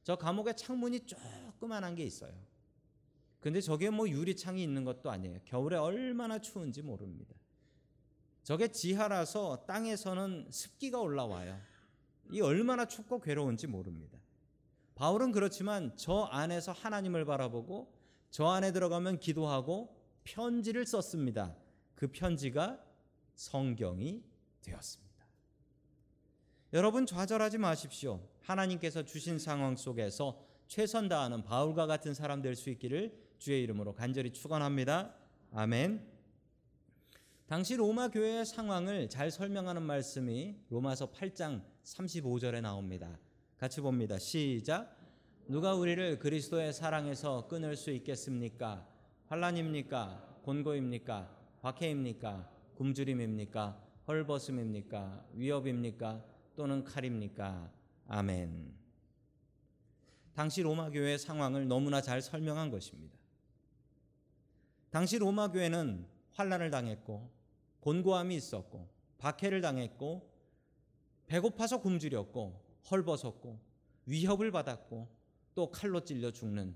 저 0.05 0.15
감옥에 0.15 0.53
창문이 0.53 1.01
조그만한 1.01 1.95
게 1.95 2.05
있어요. 2.05 2.31
근데 3.41 3.59
저게 3.59 3.89
뭐 3.89 4.07
유리창이 4.07 4.63
있는 4.63 4.85
것도 4.85 5.11
아니에요. 5.11 5.39
겨울에 5.43 5.75
얼마나 5.75 6.39
추운지 6.39 6.81
모릅니다. 6.81 7.35
저게 8.41 8.69
지하라서 8.69 9.65
땅에서는 9.67 10.47
습기가 10.51 11.01
올라와요. 11.01 11.59
이 12.31 12.39
얼마나 12.39 12.85
춥고 12.85 13.19
괴로운지 13.19 13.67
모릅니다. 13.67 14.17
바울은 14.95 15.33
그렇지만 15.33 15.97
저 15.97 16.29
안에서 16.31 16.71
하나님을 16.71 17.25
바라보고 17.25 17.93
저 18.31 18.47
안에 18.47 18.71
들어가면 18.71 19.19
기도하고 19.19 19.94
편지를 20.25 20.85
썼습니다. 20.85 21.55
그 21.95 22.07
편지가 22.07 22.83
성경이 23.35 24.21
되었습니다. 24.61 25.05
여러분 26.73 27.05
좌절하지 27.05 27.57
마십시오. 27.57 28.19
하나님께서 28.41 29.03
주신 29.03 29.39
상황 29.39 29.77
속에서 29.77 30.43
최선 30.67 31.07
다하는 31.07 31.43
바울과 31.43 31.85
같은 31.87 32.13
사람 32.13 32.41
될 32.41 32.55
수 32.55 32.69
있기를 32.69 33.17
주의 33.37 33.63
이름으로 33.63 33.93
간절히 33.93 34.33
축원합니다. 34.33 35.15
아멘. 35.53 36.05
당시 37.47 37.75
로마 37.75 38.09
교회의 38.09 38.45
상황을 38.45 39.07
잘 39.07 39.29
설명하는 39.29 39.83
말씀이 39.83 40.55
로마서 40.69 41.11
8장 41.11 41.63
35절에 41.83 42.61
나옵니다. 42.61 43.19
같이 43.57 43.79
봅니다. 43.81 44.17
시작. 44.17 44.97
누가 45.47 45.75
우리를 45.75 46.17
그리스도의 46.17 46.73
사랑에서 46.73 47.47
끊을 47.47 47.75
수 47.75 47.91
있겠습니까? 47.91 48.94
환란입니까? 49.27 50.41
곤고입니까? 50.43 51.35
박해입니까? 51.61 52.47
굶주림입니까? 52.75 53.81
헐벗음입니까? 54.07 55.25
위협입니까? 55.33 56.23
또는 56.55 56.83
칼입니까? 56.83 57.71
아멘. 58.07 58.71
당시 60.35 60.61
로마 60.61 60.91
교회의 60.91 61.17
상황을 61.17 61.67
너무나 61.67 62.01
잘 62.01 62.21
설명한 62.21 62.69
것입니다. 62.69 63.17
당시 64.91 65.17
로마 65.17 65.51
교회는 65.51 66.05
환란을 66.33 66.69
당했고 66.69 67.31
곤고함이 67.79 68.35
있었고 68.35 68.87
박해를 69.17 69.61
당했고 69.61 70.29
배고파서 71.25 71.81
굶주렸고 71.81 72.61
헐벗었고 72.91 73.59
위협을 74.05 74.51
받았고 74.51 75.07
또 75.55 75.71
칼로 75.71 76.03
찔려 76.03 76.29
죽는 76.31 76.75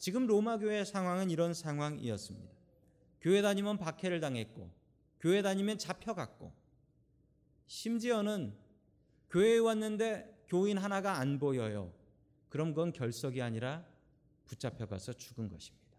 지금 0.00 0.26
로마 0.26 0.56
교회의 0.56 0.86
상황은 0.86 1.28
이런 1.28 1.52
상황이었습니다. 1.52 2.54
교회 3.20 3.42
다니면 3.42 3.76
박해를 3.76 4.18
당했고 4.18 4.70
교회 5.20 5.42
다니면 5.42 5.76
잡혀갔고 5.76 6.54
심지어는 7.66 8.56
교회에 9.28 9.58
왔는데 9.58 10.46
교인 10.48 10.78
하나가 10.78 11.18
안 11.18 11.38
보여요. 11.38 11.92
그럼 12.48 12.70
그건 12.70 12.94
결석이 12.94 13.42
아니라 13.42 13.86
붙잡혀가서 14.46 15.12
죽은 15.12 15.50
것입니다. 15.50 15.98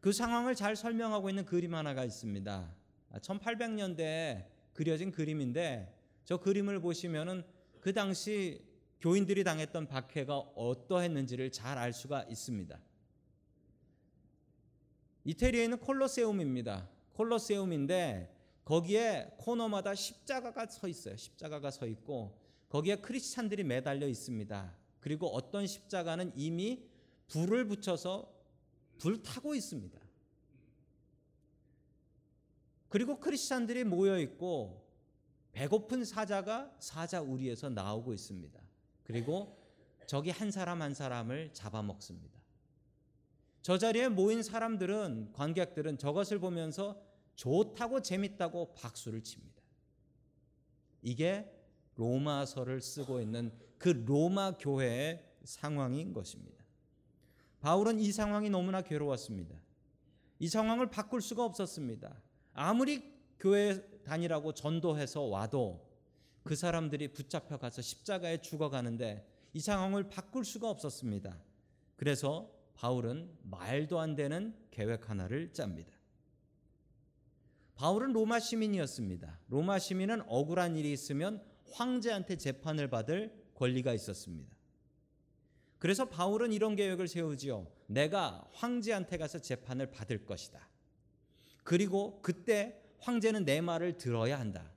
그 0.00 0.12
상황을 0.12 0.54
잘 0.54 0.76
설명하고 0.76 1.28
있는 1.28 1.44
그림 1.44 1.74
하나가 1.74 2.04
있습니다. 2.04 2.72
1800년대에 3.14 4.46
그려진 4.74 5.10
그림인데 5.10 5.92
저 6.24 6.36
그림을 6.36 6.78
보시면은 6.78 7.42
그 7.80 7.92
당시 7.92 8.64
교인들이 9.02 9.42
당했던 9.42 9.88
박해가 9.88 10.38
어떠했는지를 10.38 11.50
잘 11.50 11.76
알 11.76 11.92
수가 11.92 12.22
있습니다. 12.30 12.80
이태리에 15.24 15.64
있는 15.64 15.78
콜로세움입니다. 15.78 16.88
콜로세움인데 17.14 18.32
거기에 18.64 19.34
코너마다 19.38 19.94
십자가가 19.96 20.66
서 20.66 20.86
있어요. 20.86 21.16
십자가가 21.16 21.72
서 21.72 21.86
있고 21.86 22.38
거기에 22.68 22.96
크리스찬들이 22.96 23.64
매달려 23.64 24.06
있습니다. 24.06 24.76
그리고 25.00 25.26
어떤 25.26 25.66
십자가는 25.66 26.32
이미 26.36 26.88
불을 27.26 27.66
붙여서 27.66 28.32
불 28.98 29.20
타고 29.20 29.56
있습니다. 29.56 30.00
그리고 32.88 33.18
크리스찬들이 33.18 33.82
모여 33.82 34.20
있고 34.20 34.86
배고픈 35.50 36.04
사자가 36.04 36.72
사자 36.78 37.20
우리에서 37.20 37.68
나오고 37.68 38.14
있습니다. 38.14 38.71
그리고 39.04 39.58
저기 40.06 40.30
한 40.30 40.50
사람 40.50 40.82
한 40.82 40.94
사람을 40.94 41.52
잡아먹습니다. 41.52 42.40
저 43.62 43.78
자리에 43.78 44.08
모인 44.08 44.42
사람들은 44.42 45.32
관객들은 45.32 45.98
저것을 45.98 46.40
보면서 46.40 47.00
좋다고 47.36 48.02
재밌다고 48.02 48.74
박수를 48.74 49.22
칩니다. 49.22 49.62
이게 51.02 51.50
로마서를 51.94 52.80
쓰고 52.80 53.20
있는 53.20 53.52
그 53.78 53.88
로마 53.88 54.56
교회의 54.58 55.24
상황인 55.44 56.12
것입니다. 56.12 56.64
바울은 57.60 58.00
이 58.00 58.10
상황이 58.10 58.50
너무나 58.50 58.82
괴로웠습니다. 58.82 59.54
이 60.38 60.48
상황을 60.48 60.90
바꿀 60.90 61.20
수가 61.20 61.44
없었습니다. 61.44 62.20
아무리 62.52 63.12
교회 63.38 63.80
다니라고 64.02 64.54
전도해서 64.54 65.22
와도 65.22 65.91
그 66.42 66.56
사람들이 66.56 67.12
붙잡혀 67.12 67.56
가서 67.58 67.82
십자가에 67.82 68.40
죽어가는데 68.40 69.26
이 69.52 69.60
상황을 69.60 70.08
바꿀 70.08 70.44
수가 70.44 70.68
없었습니다. 70.70 71.38
그래서 71.96 72.50
바울은 72.74 73.30
말도 73.44 74.00
안 74.00 74.16
되는 74.16 74.54
계획 74.70 75.08
하나를 75.08 75.52
짭니다. 75.52 75.92
바울은 77.74 78.12
로마 78.12 78.40
시민이었습니다. 78.40 79.40
로마 79.48 79.78
시민은 79.78 80.22
억울한 80.26 80.76
일이 80.76 80.92
있으면 80.92 81.42
황제한테 81.70 82.36
재판을 82.36 82.88
받을 82.88 83.32
권리가 83.54 83.92
있었습니다. 83.94 84.54
그래서 85.78 86.08
바울은 86.08 86.52
이런 86.52 86.76
계획을 86.76 87.08
세우지요. 87.08 87.66
내가 87.86 88.48
황제한테 88.52 89.16
가서 89.16 89.40
재판을 89.40 89.90
받을 89.90 90.24
것이다. 90.24 90.68
그리고 91.64 92.20
그때 92.22 92.80
황제는 92.98 93.44
내 93.44 93.60
말을 93.60 93.98
들어야 93.98 94.38
한다. 94.38 94.70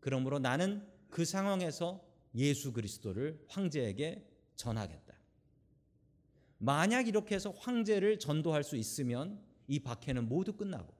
그러므로 0.00 0.38
나는 0.38 0.86
그 1.16 1.24
상황에서 1.24 2.04
예수 2.34 2.74
그리스도를 2.74 3.42
황제에게 3.48 4.22
전하겠다. 4.54 5.14
만약 6.58 7.08
이렇게 7.08 7.36
해서 7.36 7.52
황제를 7.52 8.18
전도할 8.18 8.62
수 8.62 8.76
있으면 8.76 9.42
이 9.66 9.80
박해는 9.80 10.28
모두 10.28 10.52
끝나고 10.52 10.92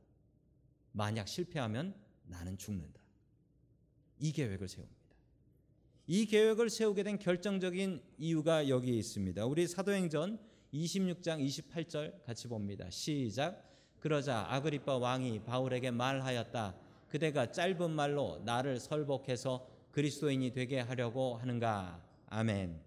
만약 0.92 1.28
실패하면 1.28 1.94
나는 2.24 2.56
죽는다. 2.56 2.98
이 4.18 4.32
계획을 4.32 4.66
세웁니다. 4.66 4.96
이 6.06 6.24
계획을 6.24 6.70
세우게 6.70 7.02
된 7.02 7.18
결정적인 7.18 8.00
이유가 8.16 8.70
여기에 8.70 8.94
있습니다. 8.94 9.44
우리 9.44 9.66
사도행전 9.66 10.40
26장 10.72 11.46
28절 11.46 12.24
같이 12.24 12.48
봅니다. 12.48 12.88
시작. 12.88 13.62
그러자 14.00 14.46
아그리파 14.48 14.96
왕이 14.96 15.44
바울에게 15.44 15.90
말하였다. 15.90 16.74
그대가 17.10 17.52
짧은 17.52 17.90
말로 17.90 18.40
나를 18.46 18.80
설복해서 18.80 19.75
그리스도인이 19.96 20.50
되게 20.50 20.78
하려고 20.78 21.36
하는가? 21.36 22.04
아멘. 22.26 22.78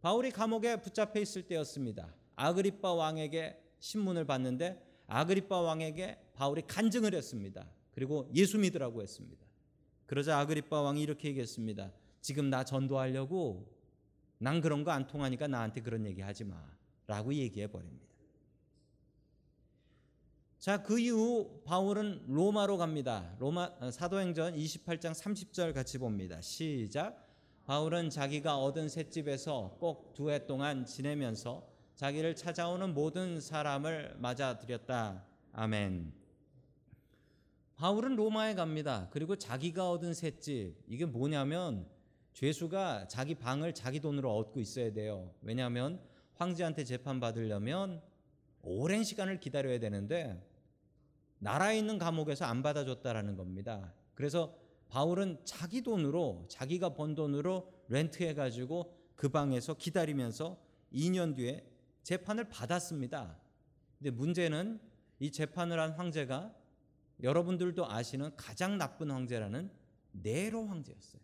바울이 0.00 0.30
감옥에 0.30 0.80
붙잡혀 0.80 1.18
있을 1.18 1.42
때였습니다. 1.42 2.14
아그리파 2.36 2.92
왕에게 2.94 3.60
신문을 3.80 4.24
받는데 4.24 4.80
아그리파 5.08 5.62
왕에게 5.62 6.16
바울이 6.34 6.62
간증을 6.62 7.12
했습니다. 7.12 7.68
그리고 7.92 8.30
예수 8.36 8.56
믿으라고 8.56 9.02
했습니다. 9.02 9.44
그러자 10.06 10.38
아그리파 10.38 10.80
왕이 10.80 11.02
이렇게 11.02 11.26
얘기했습니다. 11.30 11.90
지금 12.20 12.50
나 12.50 12.62
전도하려고 12.62 13.66
난 14.38 14.60
그런 14.60 14.84
거 14.84 14.92
안 14.92 15.08
통하니까 15.08 15.48
나한테 15.48 15.80
그런 15.80 16.06
얘기 16.06 16.20
하지 16.20 16.44
마. 16.44 16.54
라고 17.08 17.34
얘기해 17.34 17.66
버립니다. 17.66 18.06
자, 20.66 20.82
그 20.82 20.98
이후 20.98 21.62
바울은 21.64 22.24
로마로 22.26 22.76
갑니다. 22.76 23.32
로마 23.38 23.70
어, 23.78 23.88
사도행전 23.92 24.56
28장 24.56 25.12
30절 25.14 25.72
같이 25.72 25.96
봅니다. 25.96 26.40
시작. 26.40 27.24
바울은 27.66 28.10
자기가 28.10 28.58
얻은 28.58 28.88
셋집에서 28.88 29.76
꼭 29.78 30.12
두 30.12 30.28
해 30.28 30.44
동안 30.44 30.84
지내면서 30.84 31.64
자기를 31.94 32.34
찾아오는 32.34 32.94
모든 32.94 33.40
사람을 33.40 34.16
맞아들였다. 34.18 35.24
아멘. 35.52 36.12
바울은 37.76 38.16
로마에 38.16 38.56
갑니다. 38.56 39.06
그리고 39.12 39.36
자기가 39.36 39.88
얻은 39.92 40.14
셋집 40.14 40.82
이게 40.88 41.04
뭐냐면 41.06 41.86
죄수가 42.32 43.06
자기 43.06 43.36
방을 43.36 43.72
자기 43.72 44.00
돈으로 44.00 44.36
얻고 44.36 44.58
있어야 44.58 44.92
돼요. 44.92 45.32
왜냐하면 45.42 46.00
황제한테 46.34 46.82
재판 46.82 47.20
받으려면 47.20 48.02
오랜 48.62 49.04
시간을 49.04 49.38
기다려야 49.38 49.78
되는데 49.78 50.44
나라에 51.46 51.78
있는 51.78 51.96
감옥에서 51.96 52.44
안 52.44 52.60
받아줬다라는 52.60 53.36
겁니다. 53.36 53.94
그래서 54.14 54.58
바울은 54.88 55.38
자기 55.44 55.80
돈으로 55.80 56.44
자기가 56.48 56.94
번 56.94 57.14
돈으로 57.14 57.72
렌트해 57.86 58.34
가지고 58.34 58.92
그 59.14 59.28
방에서 59.28 59.74
기다리면서 59.74 60.58
2년 60.92 61.36
뒤에 61.36 61.64
재판을 62.02 62.48
받았습니다. 62.48 63.38
근데 63.96 64.10
문제는 64.10 64.80
이 65.20 65.30
재판을 65.30 65.78
한 65.78 65.92
황제가 65.92 66.52
여러분들도 67.22 67.88
아시는 67.88 68.34
가장 68.36 68.76
나쁜 68.76 69.12
황제라는 69.12 69.70
네로 70.10 70.66
황제였어요. 70.66 71.22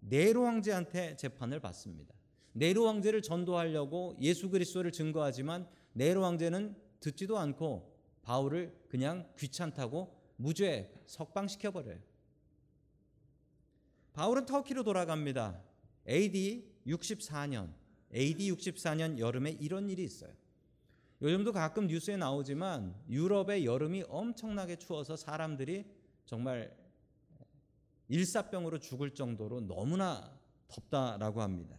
네로 0.00 0.46
황제한테 0.46 1.16
재판을 1.16 1.60
받습니다. 1.60 2.12
네로 2.54 2.88
황제를 2.88 3.22
전도하려고 3.22 4.16
예수 4.20 4.50
그리스도를 4.50 4.90
증거하지만 4.90 5.68
네로 5.92 6.24
황제는 6.24 6.85
듣지도 7.00 7.38
않고 7.38 7.96
바울을 8.22 8.76
그냥 8.88 9.32
귀찮다고 9.38 10.14
무죄 10.36 10.92
석방시켜 11.06 11.70
버려요. 11.70 11.98
바울은 14.12 14.46
터키로 14.46 14.82
돌아갑니다. 14.82 15.62
AD 16.08 16.82
64년, 16.86 17.72
AD 18.14 18.52
64년 18.52 19.18
여름에 19.18 19.52
이런 19.52 19.90
일이 19.90 20.04
있어요. 20.04 20.32
요즘도 21.22 21.52
가끔 21.52 21.86
뉴스에 21.86 22.16
나오지만 22.16 22.94
유럽의 23.08 23.64
여름이 23.64 24.04
엄청나게 24.08 24.76
추워서 24.76 25.16
사람들이 25.16 25.84
정말 26.26 26.76
일사병으로 28.08 28.78
죽을 28.78 29.14
정도로 29.14 29.60
너무나 29.60 30.38
덥다라고 30.68 31.42
합니다. 31.42 31.78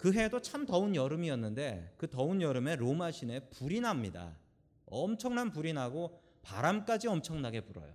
그 0.00 0.14
해도 0.14 0.40
참 0.40 0.64
더운 0.64 0.96
여름이었는데 0.96 1.92
그 1.98 2.08
더운 2.08 2.40
여름에 2.40 2.74
로마 2.76 3.10
시내 3.10 3.50
불이 3.50 3.82
납니다. 3.82 4.34
엄청난 4.86 5.52
불이 5.52 5.74
나고 5.74 6.18
바람까지 6.40 7.06
엄청나게 7.06 7.60
불어요. 7.66 7.94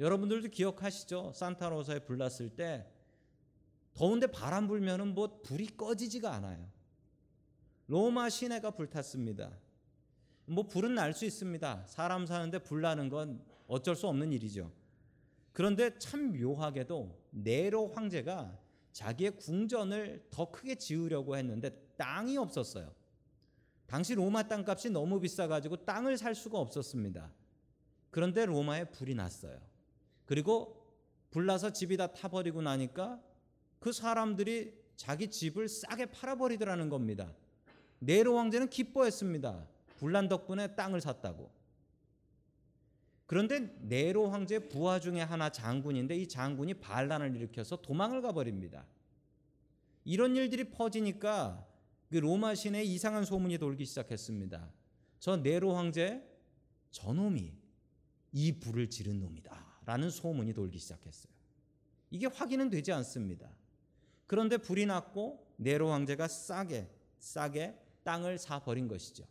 여러분들도 0.00 0.50
기억하시죠? 0.50 1.32
산타로사에 1.34 2.00
불 2.00 2.18
났을 2.18 2.50
때 2.50 2.86
더운데 3.94 4.26
바람 4.26 4.68
불면은 4.68 5.14
뭐 5.14 5.40
불이 5.40 5.78
꺼지지가 5.78 6.30
않아요. 6.30 6.70
로마 7.86 8.28
시내가 8.28 8.72
불탔습니다. 8.72 9.50
뭐 10.44 10.68
불은 10.68 10.94
날 10.94 11.14
수 11.14 11.24
있습니다. 11.24 11.84
사람 11.86 12.26
사는데 12.26 12.58
불 12.58 12.82
나는 12.82 13.08
건 13.08 13.42
어쩔 13.66 13.96
수 13.96 14.08
없는 14.08 14.30
일이죠. 14.30 14.70
그런데 15.52 15.98
참 15.98 16.38
묘하게도 16.38 17.18
네로 17.30 17.88
황제가 17.94 18.58
자기의 18.94 19.32
궁전을 19.32 20.28
더 20.30 20.50
크게 20.52 20.76
지으려고 20.76 21.36
했는데 21.36 21.70
땅이 21.96 22.38
없었어요. 22.38 22.94
당시 23.86 24.14
로마 24.14 24.44
땅값이 24.44 24.90
너무 24.90 25.20
비싸가지고 25.20 25.84
땅을 25.84 26.16
살 26.16 26.34
수가 26.34 26.58
없었습니다. 26.58 27.30
그런데 28.10 28.46
로마에 28.46 28.84
불이 28.84 29.16
났어요. 29.16 29.60
그리고 30.24 30.80
불나서 31.32 31.72
집이 31.72 31.96
다 31.96 32.06
타버리고 32.06 32.62
나니까 32.62 33.20
그 33.80 33.92
사람들이 33.92 34.80
자기 34.94 35.28
집을 35.28 35.68
싸게 35.68 36.06
팔아버리더라는 36.06 36.88
겁니다. 36.88 37.34
네로 37.98 38.38
황제는 38.38 38.70
기뻐했습니다. 38.70 39.66
불난 39.98 40.28
덕분에 40.28 40.76
땅을 40.76 41.00
샀다고. 41.00 41.50
그런데 43.26 43.74
네로 43.80 44.28
황제 44.28 44.58
부하 44.58 45.00
중에 45.00 45.20
하나 45.20 45.50
장군인데 45.50 46.16
이 46.16 46.28
장군이 46.28 46.74
반란을 46.74 47.34
일으켜서 47.36 47.76
도망을 47.76 48.20
가버립니다. 48.20 48.86
이런 50.04 50.36
일들이 50.36 50.70
퍼지니까 50.70 51.66
그 52.10 52.16
로마 52.16 52.54
시내에 52.54 52.84
이상한 52.84 53.24
소문이 53.24 53.58
돌기 53.58 53.86
시작했습니다. 53.86 54.70
저 55.18 55.36
네로 55.36 55.74
황제 55.74 56.22
저놈이 56.90 57.52
이 58.32 58.60
불을 58.60 58.90
지른 58.90 59.20
놈이다. 59.20 59.64
라는 59.86 60.10
소문이 60.10 60.52
돌기 60.52 60.78
시작했어요. 60.78 61.32
이게 62.10 62.26
확인은 62.26 62.70
되지 62.70 62.92
않습니다. 62.92 63.48
그런데 64.26 64.56
불이 64.56 64.86
났고 64.86 65.46
네로 65.56 65.90
황제가 65.90 66.28
싸게 66.28 66.88
싸게 67.18 67.78
땅을 68.02 68.38
사 68.38 68.60
버린 68.60 68.86
것이죠. 68.86 69.24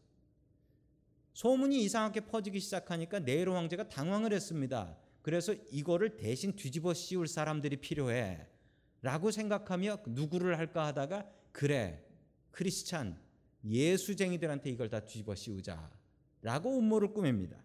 소문이 1.33 1.83
이상하게 1.83 2.21
퍼지기 2.21 2.59
시작하니까 2.59 3.19
네로 3.19 3.55
황제가 3.55 3.89
당황을 3.89 4.33
했습니다. 4.33 4.95
그래서 5.21 5.53
이거를 5.71 6.17
대신 6.17 6.55
뒤집어 6.55 6.93
씌울 6.93 7.27
사람들이 7.27 7.77
필요해. 7.77 8.47
라고 9.01 9.31
생각하며 9.31 9.99
누구를 10.07 10.57
할까 10.57 10.85
하다가 10.87 11.29
그래 11.51 12.03
크리스찬 12.51 13.17
예수쟁이들한테 13.65 14.69
이걸 14.69 14.89
다 14.89 14.99
뒤집어 14.99 15.35
씌우자. 15.35 15.91
라고 16.41 16.77
음모를 16.77 17.13
꾸밉니다. 17.13 17.57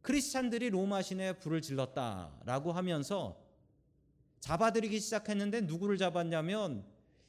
크리스찬들이 0.00 0.70
로마 0.70 1.02
시내에 1.02 1.34
불을 1.34 1.60
질렀다 1.60 2.40
라고 2.46 2.72
하면서 2.72 3.44
잡아들이기 4.40 5.00
시작했는데 5.00 5.62
누구를 5.62 5.98
잡았냐면 5.98 6.84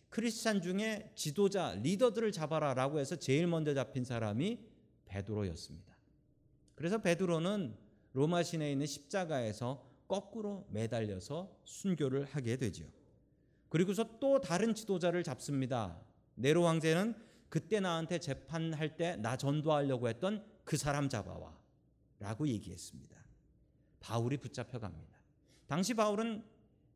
크리스찬 0.10 0.62
중에 0.62 1.12
지도자 1.16 1.74
리더들을 1.82 2.32
잡아라 2.32 2.74
라고 2.74 3.00
해서 3.00 3.16
제일 3.16 3.48
먼저 3.48 3.74
잡힌 3.74 4.06
사람이 4.06 4.69
베드로였습니다. 5.10 5.96
그래서 6.76 6.98
베드로는 7.00 7.76
로마 8.14 8.42
시내에 8.42 8.72
있는 8.72 8.86
십자가에서 8.86 9.86
거꾸로 10.08 10.66
매달려서 10.72 11.56
순교를 11.66 12.26
하게 12.26 12.56
되지요. 12.58 12.88
그리고서 13.70 14.18
또 14.20 14.42
다른 14.42 14.74
지도자를 14.74 15.24
잡습니다. 15.24 16.00
네로 16.36 16.66
황제는 16.66 17.16
그때 17.50 17.80
나한테 17.80 18.20
재판할 18.20 18.96
때 18.98 19.18
나 19.18 19.36
전도하려고 19.36 20.08
했던 20.08 20.44
그 20.64 20.78
사람 20.78 21.10
잡아와 21.10 21.58
라고 22.20 22.48
얘기했습니다. 22.48 23.18
바울이 24.00 24.38
붙잡혀 24.38 24.80
갑니다. 24.80 25.20
당시 25.68 25.94
바울은 25.94 26.44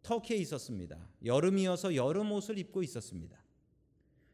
터키에 0.02 0.38
있었습니다. 0.38 0.98
여름이어서 1.24 1.96
여름 1.96 2.32
옷을 2.32 2.58
입고 2.58 2.84
있었습니다. 2.84 3.38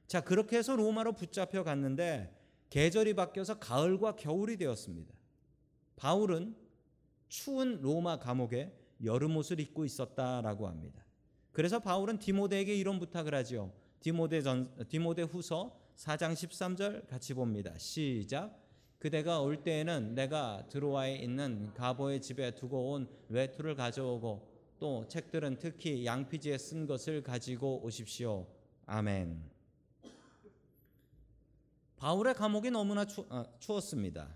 자, 0.07 0.21
그렇게 0.21 0.57
해서 0.57 0.75
로마로 0.75 1.13
붙잡혀 1.13 1.63
갔는데 1.63 2.35
계절이 2.69 3.13
바뀌어서 3.15 3.59
가을과 3.59 4.15
겨울이 4.15 4.57
되었습니다. 4.57 5.13
바울은 5.95 6.55
추운 7.27 7.81
로마 7.81 8.19
감옥에 8.19 8.73
여름 9.03 9.37
옷을 9.37 9.59
입고 9.59 9.85
있었다라고 9.85 10.67
합니다. 10.67 11.05
그래서 11.51 11.79
바울은 11.79 12.19
디모데에게 12.19 12.75
이런 12.75 12.99
부탁을 12.99 13.33
하지요. 13.33 13.71
디모데 13.99 14.41
전 14.41 14.73
디모데 14.87 15.23
후서 15.23 15.77
4장 15.95 16.33
13절 16.33 17.07
같이 17.07 17.33
봅니다. 17.33 17.77
시작. 17.77 18.57
그대가 18.99 19.41
올 19.41 19.63
때에는 19.63 20.13
내가 20.15 20.65
드로아에 20.69 21.15
있는 21.15 21.73
가보의 21.73 22.21
집에 22.21 22.51
두고 22.51 22.91
온 22.91 23.09
외투를 23.29 23.75
가져오고 23.75 24.47
또 24.79 25.07
책들은 25.07 25.57
특히 25.59 26.05
양피지에 26.05 26.57
쓴 26.57 26.85
것을 26.85 27.23
가지고 27.23 27.81
오십시오. 27.83 28.47
아멘. 28.85 29.58
바울의 31.99 32.33
감옥이 32.33 32.71
너무나 32.71 33.03
추, 33.03 33.25
아, 33.29 33.45
추웠습니다. 33.59 34.33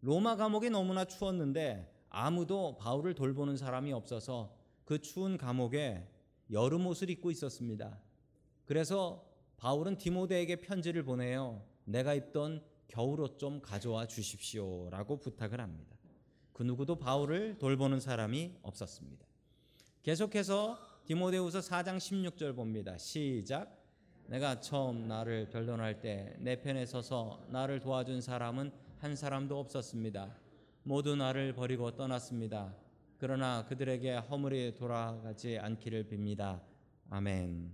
로마 0.00 0.36
감옥이 0.36 0.70
너무나 0.70 1.04
추웠는데 1.04 1.92
아무도 2.08 2.78
바울을 2.78 3.14
돌보는 3.14 3.58
사람이 3.58 3.92
없어서 3.92 4.56
그 4.86 5.00
추운 5.02 5.36
감옥에 5.36 6.08
여름 6.50 6.86
옷을 6.86 7.10
입고 7.10 7.30
있었습니다. 7.30 8.00
그래서 8.64 9.22
바울은 9.58 9.98
디모데에게 9.98 10.56
편지를 10.56 11.02
보내요. 11.02 11.62
내가 11.84 12.14
입던 12.14 12.64
겨울 12.88 13.20
옷 13.20 13.38
좀 13.38 13.60
가져와 13.60 14.06
주십시오라고 14.06 15.18
부탁을 15.18 15.60
합니다. 15.60 15.94
그 16.54 16.62
누구도 16.62 16.98
바울을 16.98 17.58
돌보는 17.58 18.00
사람이 18.00 18.54
없었습니다. 18.62 19.26
계속해서 20.02 20.78
디모데후서 21.04 21.60
4장 21.60 21.98
16절 21.98 22.56
봅니다. 22.56 22.96
시작. 22.96 23.75
내가 24.28 24.60
처음 24.60 25.06
나를 25.06 25.48
변론할 25.48 26.00
때 26.00 26.34
내 26.38 26.60
편에 26.60 26.84
서서 26.86 27.46
나를 27.48 27.80
도와준 27.80 28.20
사람은 28.20 28.72
한 28.98 29.14
사람도 29.16 29.58
없었습니다. 29.58 30.36
모두 30.82 31.16
나를 31.16 31.54
버리고 31.54 31.94
떠났습니다. 31.96 32.74
그러나 33.18 33.64
그들에게 33.66 34.16
허물이 34.16 34.74
돌아가지 34.74 35.58
않기를 35.58 36.04
빕니다. 36.08 36.60
아멘. 37.10 37.72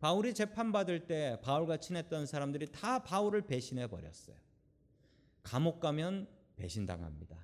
바울이 0.00 0.34
재판받을 0.34 1.06
때 1.06 1.38
바울과 1.42 1.78
친했던 1.78 2.26
사람들이 2.26 2.66
다 2.72 3.02
바울을 3.02 3.42
배신해 3.42 3.86
버렸어요. 3.86 4.36
감옥 5.42 5.80
가면 5.80 6.28
배신당합니다. 6.56 7.36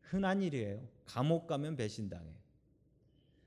흔한 0.00 0.42
일이에요. 0.42 0.86
감옥 1.06 1.46
가면 1.46 1.76
배신당해요. 1.76 2.45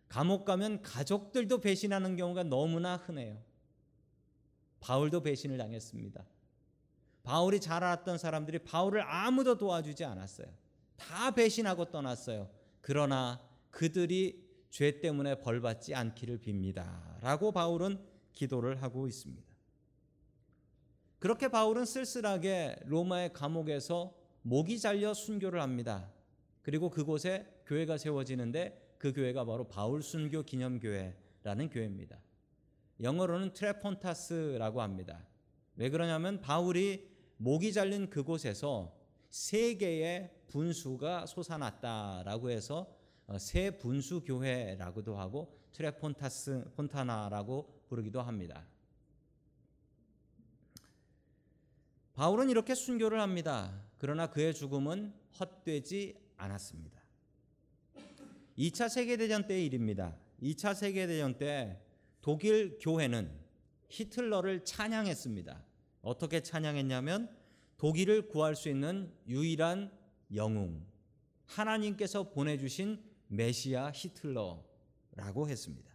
감옥 0.09 0.43
가면 0.43 0.81
가족들도 0.81 1.59
배신하는 1.59 2.17
경우가 2.17 2.43
너무나 2.43 2.97
흔해요. 2.97 3.41
바울도 4.79 5.21
배신을 5.21 5.57
당했습니다. 5.57 6.25
바울이 7.23 7.61
잘 7.61 7.83
알았던 7.83 8.17
사람들이 8.17 8.59
바울을 8.59 9.03
아무도 9.03 9.57
도와주지 9.57 10.03
않았어요. 10.03 10.47
다 10.97 11.31
배신하고 11.31 11.91
떠났어요. 11.91 12.49
그러나 12.81 13.39
그들이 13.69 14.49
죄 14.71 14.99
때문에 14.99 15.39
벌 15.41 15.61
받지 15.61 15.93
않기를 15.93 16.39
빕니다. 16.39 17.21
라고 17.21 17.51
바울은 17.51 17.99
기도를 18.33 18.81
하고 18.81 19.07
있습니다. 19.07 19.47
그렇게 21.19 21.49
바울은 21.49 21.85
쓸쓸하게 21.85 22.77
로마의 22.85 23.33
감옥에서 23.33 24.15
목이 24.41 24.79
잘려 24.79 25.13
순교를 25.13 25.61
합니다. 25.61 26.09
그리고 26.61 26.89
그곳에 26.89 27.45
교회가 27.65 27.97
세워지는데 27.97 28.88
그 28.99 29.13
교회가 29.13 29.45
바로 29.45 29.67
바울 29.67 30.03
순교 30.03 30.43
기념교회라는 30.43 31.69
교회입니다. 31.69 32.19
영어로는 33.01 33.53
트레폰타스라고 33.53 34.81
합니다. 34.81 35.25
왜 35.77 35.89
그러냐면 35.89 36.41
바울이 36.41 37.09
목이 37.37 37.71
잘린 37.71 38.09
그곳에서 38.09 38.93
세 39.29 39.75
개의 39.75 40.29
분수가 40.47 41.25
솟아났다라고 41.25 42.49
해서 42.49 42.93
어, 43.27 43.37
세 43.37 43.71
분수 43.77 44.21
교회라고도 44.25 45.17
하고 45.17 45.57
트레폰타스 45.71 46.71
폰타나라고 46.75 47.83
부르기도 47.87 48.21
합니다. 48.21 48.67
바울은 52.15 52.49
이렇게 52.49 52.75
순교를 52.75 53.21
합니다. 53.21 53.81
그러나 53.97 54.27
그의 54.27 54.53
죽음은 54.53 55.13
헛되지 55.39 56.19
않았습니다. 56.35 56.98
2차 58.59 58.89
세계대전 58.89 59.47
때의 59.47 59.65
일입니다. 59.67 60.17
2차 60.43 60.75
세계대전 60.75 61.37
때 61.37 61.79
독일 62.19 62.77
교회는 62.81 63.31
히틀러를 63.87 64.65
찬양했습니다. 64.65 65.63
어떻게 66.01 66.41
찬양했냐면 66.41 67.33
독일을 67.77 68.27
구할 68.27 68.57
수 68.57 68.67
있는 68.67 69.09
유일한 69.27 69.89
영웅, 70.35 70.85
하나님께서 71.45 72.29
보내주신 72.29 73.01
메시아 73.27 73.91
히틀러라고 73.91 75.47
했습니다. 75.47 75.89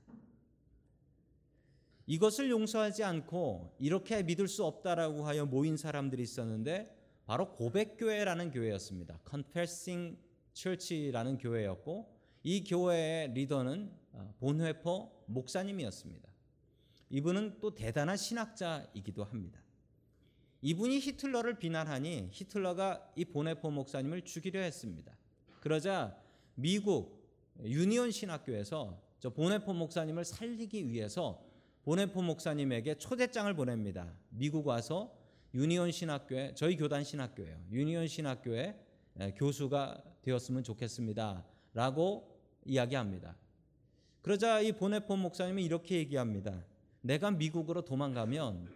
이것을 2.07 2.51
용서하지 2.51 3.05
않고 3.05 3.77
이렇게 3.79 4.23
믿을 4.23 4.49
수 4.49 4.65
없다라고 4.65 5.27
하여 5.27 5.45
모인 5.45 5.77
사람들이 5.77 6.23
있었는데 6.23 6.97
바로 7.27 7.53
고백교회라는 7.53 8.51
교회였습니다. 8.51 9.21
Confessing 9.29 10.19
Church라는 10.55 11.39
교회였고 11.39 12.14
이 12.45 12.63
교회의 12.63 13.33
리더는 13.33 13.91
어, 14.13 14.35
본회포 14.39 15.25
목사님이었습니다. 15.27 16.29
이분은 17.09 17.59
또 17.61 17.75
대단한 17.75 18.19
신학자이기도 18.19 19.25
합니다. 19.25 19.61
이분이 20.61 20.99
히틀러를 21.01 21.59
비난하니 21.59 22.29
히틀러가 22.31 23.13
이 23.17 23.25
보네포 23.25 23.71
목사님을 23.71 24.23
죽이려 24.23 24.61
했습니다. 24.61 25.17
그러자 25.61 26.19
미국 26.55 27.25
유니온 27.63 28.11
신학교에서 28.11 29.03
저 29.19 29.31
보네포 29.31 29.73
목사님을 29.73 30.25
살리기 30.25 30.89
위해서 30.89 31.43
보네포 31.83 32.21
목사님에게 32.21 32.97
초대장을 32.97 33.53
보냅니다. 33.55 34.15
미국 34.29 34.67
와서 34.67 35.17
유니온 35.55 35.93
신학교에 35.93 36.53
저희 36.55 36.77
교단 36.77 37.05
신학교예요. 37.05 37.59
유니온 37.71 38.07
신학교에 38.07 38.79
교수가 39.37 40.03
되었으면 40.23 40.63
좋겠습니다 40.63 41.47
라고 41.75 42.34
이야기합니다. 42.65 43.37
그러자 44.23 44.61
이 44.61 44.73
보네포 44.73 45.17
목사님은 45.17 45.63
이렇게 45.63 45.97
얘기합니다. 45.97 46.65
내가 47.03 47.31
미국으로 47.31 47.83
도망가면 47.83 48.69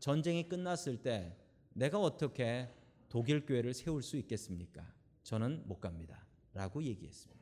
전쟁이 0.00 0.48
끝났을 0.48 1.02
때 1.02 1.36
내가 1.72 2.00
어떻게 2.00 2.68
독일 3.08 3.46
교회를 3.46 3.74
세울 3.74 4.02
수 4.02 4.16
있겠습니까? 4.16 4.84
저는 5.22 5.62
못 5.66 5.80
갑니다. 5.80 6.26
라고 6.52 6.82
얘기했습니다. 6.82 7.38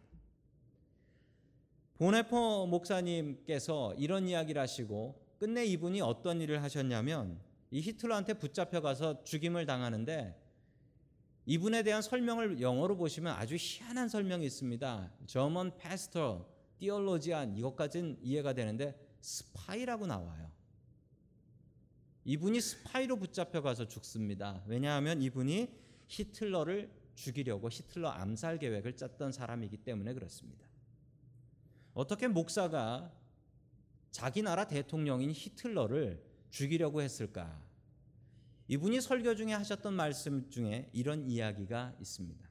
보네포 1.95 2.67
목사님께서 2.67 3.95
이런 3.95 4.29
이야기를 4.29 4.61
하시고 4.61 5.19
끝내 5.39 5.65
이분이 5.65 6.03
어떤 6.03 6.41
일을 6.41 6.63
하셨냐면 6.63 7.41
이 7.71 7.81
히틀러한테 7.81 8.35
붙잡혀 8.35 8.81
가서 8.81 9.25
죽임을 9.25 9.65
당하는데 9.65 10.46
이분에 11.47 11.85
대한 11.85 12.03
설명을 12.03 12.61
영어로 12.61 12.97
보시면 12.97 13.33
아주 13.35 13.55
희한한 13.57 14.09
설명이 14.09 14.45
있습니다. 14.47 15.13
German 15.27 15.71
pastor, 15.79 16.45
theologian 16.79 17.57
이것까지는 17.57 18.19
이해가 18.21 18.53
되는데 18.53 18.99
스파이라고 19.21 20.07
나와요. 20.07 20.51
이분이 22.25 22.61
스파이로 22.61 23.17
붙잡혀 23.17 23.63
가서 23.63 23.87
죽습니다. 23.87 24.61
왜냐하면 24.67 25.23
이분이 25.23 25.69
히틀러를 26.09 26.91
죽이려고 27.15 27.69
히틀러 27.71 28.09
암살 28.09 28.59
계획을 28.59 28.97
짰던 28.97 29.31
사람이기 29.31 29.79
때문에 29.79 30.15
그렇습니다. 30.15 30.67
어떻게 31.95 32.27
목사가 32.27 33.13
자기 34.11 34.43
나라 34.43 34.67
대통령인 34.67 35.31
히틀러를 35.31 36.23
죽이려고 36.51 37.01
했을까? 37.03 37.66
이분이 38.69 39.01
설교 39.01 39.37
중에 39.37 39.53
하셨던 39.53 39.95
말씀 39.95 40.51
중에 40.51 40.91
이런 40.93 41.29
이야기가 41.29 41.97
있습니다. 42.01 42.49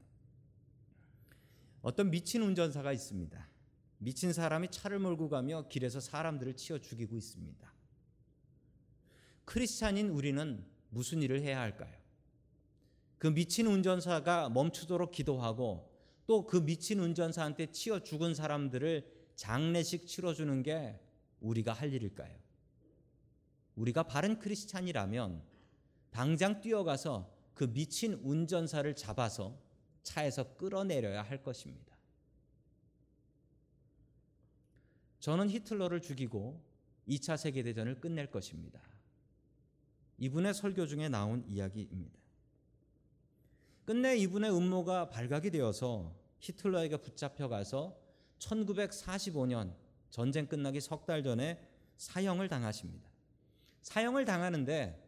어떤 1.81 2.09
미친 2.09 2.41
운전사가 2.41 2.93
있습니다. 2.93 3.47
미친 3.97 4.33
사람이 4.33 4.69
차를 4.71 4.99
몰고 4.99 5.29
가며 5.29 5.67
길에서 5.67 5.99
사람들을 5.99 6.55
치어 6.55 6.79
죽이고 6.79 7.17
있습니다. 7.17 7.73
크리스찬인 9.45 10.09
우리는 10.09 10.65
무슨 10.89 11.21
일을 11.21 11.41
해야 11.41 11.59
할까요? 11.59 11.95
그 13.17 13.27
미친 13.27 13.67
운전사가 13.67 14.49
멈추도록 14.49 15.11
기도하고 15.11 15.93
또 16.27 16.45
그 16.47 16.57
미친 16.57 16.99
운전사한테 16.99 17.71
치어 17.71 17.99
죽은 17.99 18.33
사람들을 18.33 19.05
장례식 19.35 20.07
치러주는 20.07 20.63
게 20.63 20.99
우리가 21.39 21.73
할 21.73 21.93
일일까요? 21.93 22.35
우리가 23.75 24.03
바른 24.03 24.39
크리스찬이라면 24.39 25.43
당장 26.15 26.61
뛰어가서 26.61 27.29
그 27.53 27.65
미친 27.73 28.13
운전사를 28.23 28.95
잡아서 28.95 29.59
차에서 30.01 30.55
끌어내려야 30.55 31.21
할 31.21 31.43
것입니다. 31.43 31.93
저는 35.19 35.49
히틀러를 35.49 36.01
죽이고 36.01 36.63
2차 37.09 37.35
세계대전을 37.35 37.99
끝낼 37.99 38.31
것입니다. 38.31 38.79
이분의 40.17 40.53
설교 40.53 40.87
중에 40.87 41.09
나온 41.09 41.43
이야기입니다. 41.49 42.17
끝내 43.83 44.15
이분의 44.15 44.55
음모가 44.55 45.09
발각이 45.09 45.51
되어서 45.51 46.15
히틀러에게 46.39 46.95
붙잡혀 47.01 47.49
가서 47.49 47.99
1945년 48.39 49.75
전쟁 50.09 50.47
끝나기 50.47 50.79
석 50.79 51.05
달 51.05 51.23
전에 51.23 51.61
사형을 51.97 52.47
당하십니다. 52.47 53.09
사형을 53.81 54.23
당하는데 54.23 55.04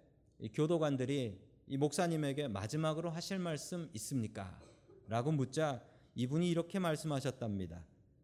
교도관들이 0.54 1.40
이 1.68 1.78
목사님에게 1.78 2.48
마지막으로 2.48 3.10
하실 3.10 3.40
말씀 3.40 3.90
있습니까? 3.94 4.60
라고 5.08 5.32
묻자 5.32 5.84
이분이 6.16 6.50
이렇게 6.50 6.80
말씀하셨답니다. 6.80 7.84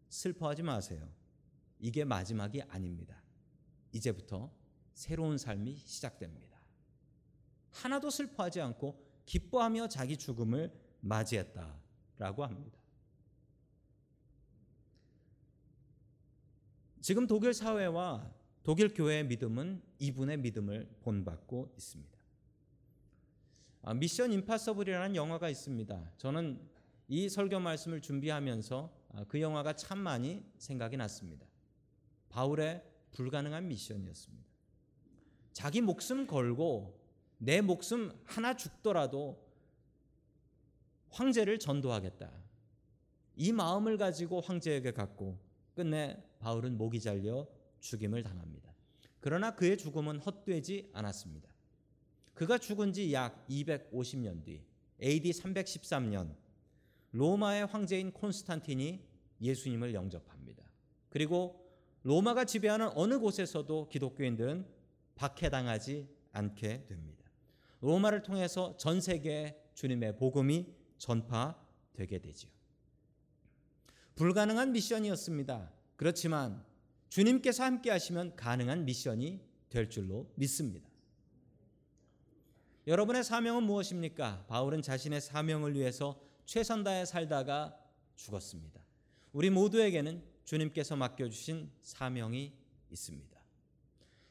슬퍼하지 0.10 0.64
마세요. 0.64 1.10
이게 1.80 2.06
마지막이 2.06 2.62
아닙니다. 2.64 3.22
이제부터 3.92 4.52
새로운 4.94 5.38
삶이 5.38 5.76
시작됩니다. 5.86 6.58
하나도 7.72 8.10
슬퍼하지 8.10 8.62
않고 8.62 9.04
기뻐하며 9.26 9.88
자기 9.88 10.18
죽음을 10.18 10.72
맞이했다라고 11.02 12.44
합니다. 12.46 12.80
지금 17.02 17.28
독일 17.28 17.54
사회와 17.54 18.32
독일 18.64 18.94
교회의 18.94 19.26
믿음은 19.26 19.82
이분의 20.00 20.38
믿음을 20.38 20.90
본받고 21.02 21.74
있습니다. 21.78 22.18
아, 23.82 23.94
미션 23.94 24.32
임파서블이라는 24.32 25.18
영화가 25.18 25.50
있습니다. 25.50 26.14
저는 26.18 26.62
이 27.10 27.28
설교 27.28 27.60
말씀을 27.60 28.02
준비하면서 28.02 28.94
아, 29.10 29.26
그 29.26 29.42
영화가 29.42 29.76
참 29.76 30.00
많이 30.00 30.42
생각이 30.58 30.96
났습니다. 30.96 31.46
바울의 32.30 32.82
불가능한 33.12 33.68
미션이었습니다. 33.68 34.50
자기 35.52 35.82
목숨 35.82 36.26
걸고 36.26 36.98
내 37.38 37.60
목숨 37.60 38.14
하나 38.24 38.56
죽더라도 38.56 39.46
황제를 41.10 41.60
전도하겠다. 41.60 42.32
이 43.36 43.52
마음을 43.52 43.98
가지고 43.98 44.40
황제에게 44.40 44.94
갔고 44.94 45.38
끝내 45.76 46.18
바울은 46.40 46.78
목이 46.78 47.02
잘려 47.02 47.46
죽임을 47.84 48.24
당합니다. 48.24 48.74
그러나 49.20 49.56
그의 49.56 49.78
죽음은 49.78 50.20
헛되지 50.20 50.90
않았습니다. 50.94 51.50
그가 52.34 52.58
죽은 52.58 52.94
지 52.94 53.14
약 53.14 53.46
250년 53.48 54.44
뒤 54.44 54.64
AD 55.02 55.32
313년 55.32 56.36
로마의 57.12 57.68
황제인 57.68 58.12
콘스탄틴이 58.12 59.06
예수님을 59.42 59.94
영접합니다. 59.94 60.64
그리고 61.10 61.64
로마가 62.04 62.46
지배하는 62.46 62.90
어느 62.96 63.20
곳에서도 63.20 63.88
기독교인들은 63.90 64.66
박해당하지 65.16 66.08
않게 66.32 66.86
됩니다. 66.88 67.24
로마를 67.82 68.24
통해서 68.24 68.76
전 68.78 69.00
세계에 69.00 69.56
주님의 69.76 70.16
복음이 70.18 70.74
전파되게 70.98 72.20
되지요. 72.20 72.50
불가능한 74.16 74.72
미션이었습니다. 74.72 75.72
그렇지만 75.96 76.64
주님께서 77.14 77.64
함께 77.64 77.92
하시면 77.92 78.36
가능한 78.36 78.86
미션이 78.86 79.40
될 79.70 79.88
줄로 79.88 80.32
믿습니다. 80.34 80.90
여러분의 82.88 83.24
사명은 83.24 83.62
무엇입니까? 83.62 84.48
바울은 84.48 84.82
자신의 84.82 85.22
사명을 85.22 85.76
위해서 85.76 86.20
최선 86.48 86.84
다해 86.84 87.06
살다가 87.06 87.78
죽었습니다. 88.16 88.84
우리 89.32 89.52
모두에게는 89.52 90.24
주님께서 90.44 90.96
맡겨주신 90.96 91.70
사명이 91.84 92.52
있습니다. 92.90 93.40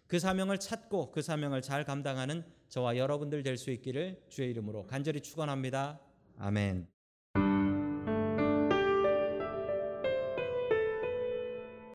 그 0.08 0.18
사명을 0.18 0.58
찾고 0.58 1.12
그 1.12 1.22
사명을 1.22 1.62
잘 1.62 1.84
감당하는 1.84 2.44
저와 2.68 2.96
여러분들 2.96 3.44
될 3.44 3.58
수 3.58 3.70
있기를 3.70 4.24
주의 4.28 4.50
이름으로 4.50 4.88
간절히 4.88 5.20
축원합니다. 5.20 6.00
아멘. 6.36 6.88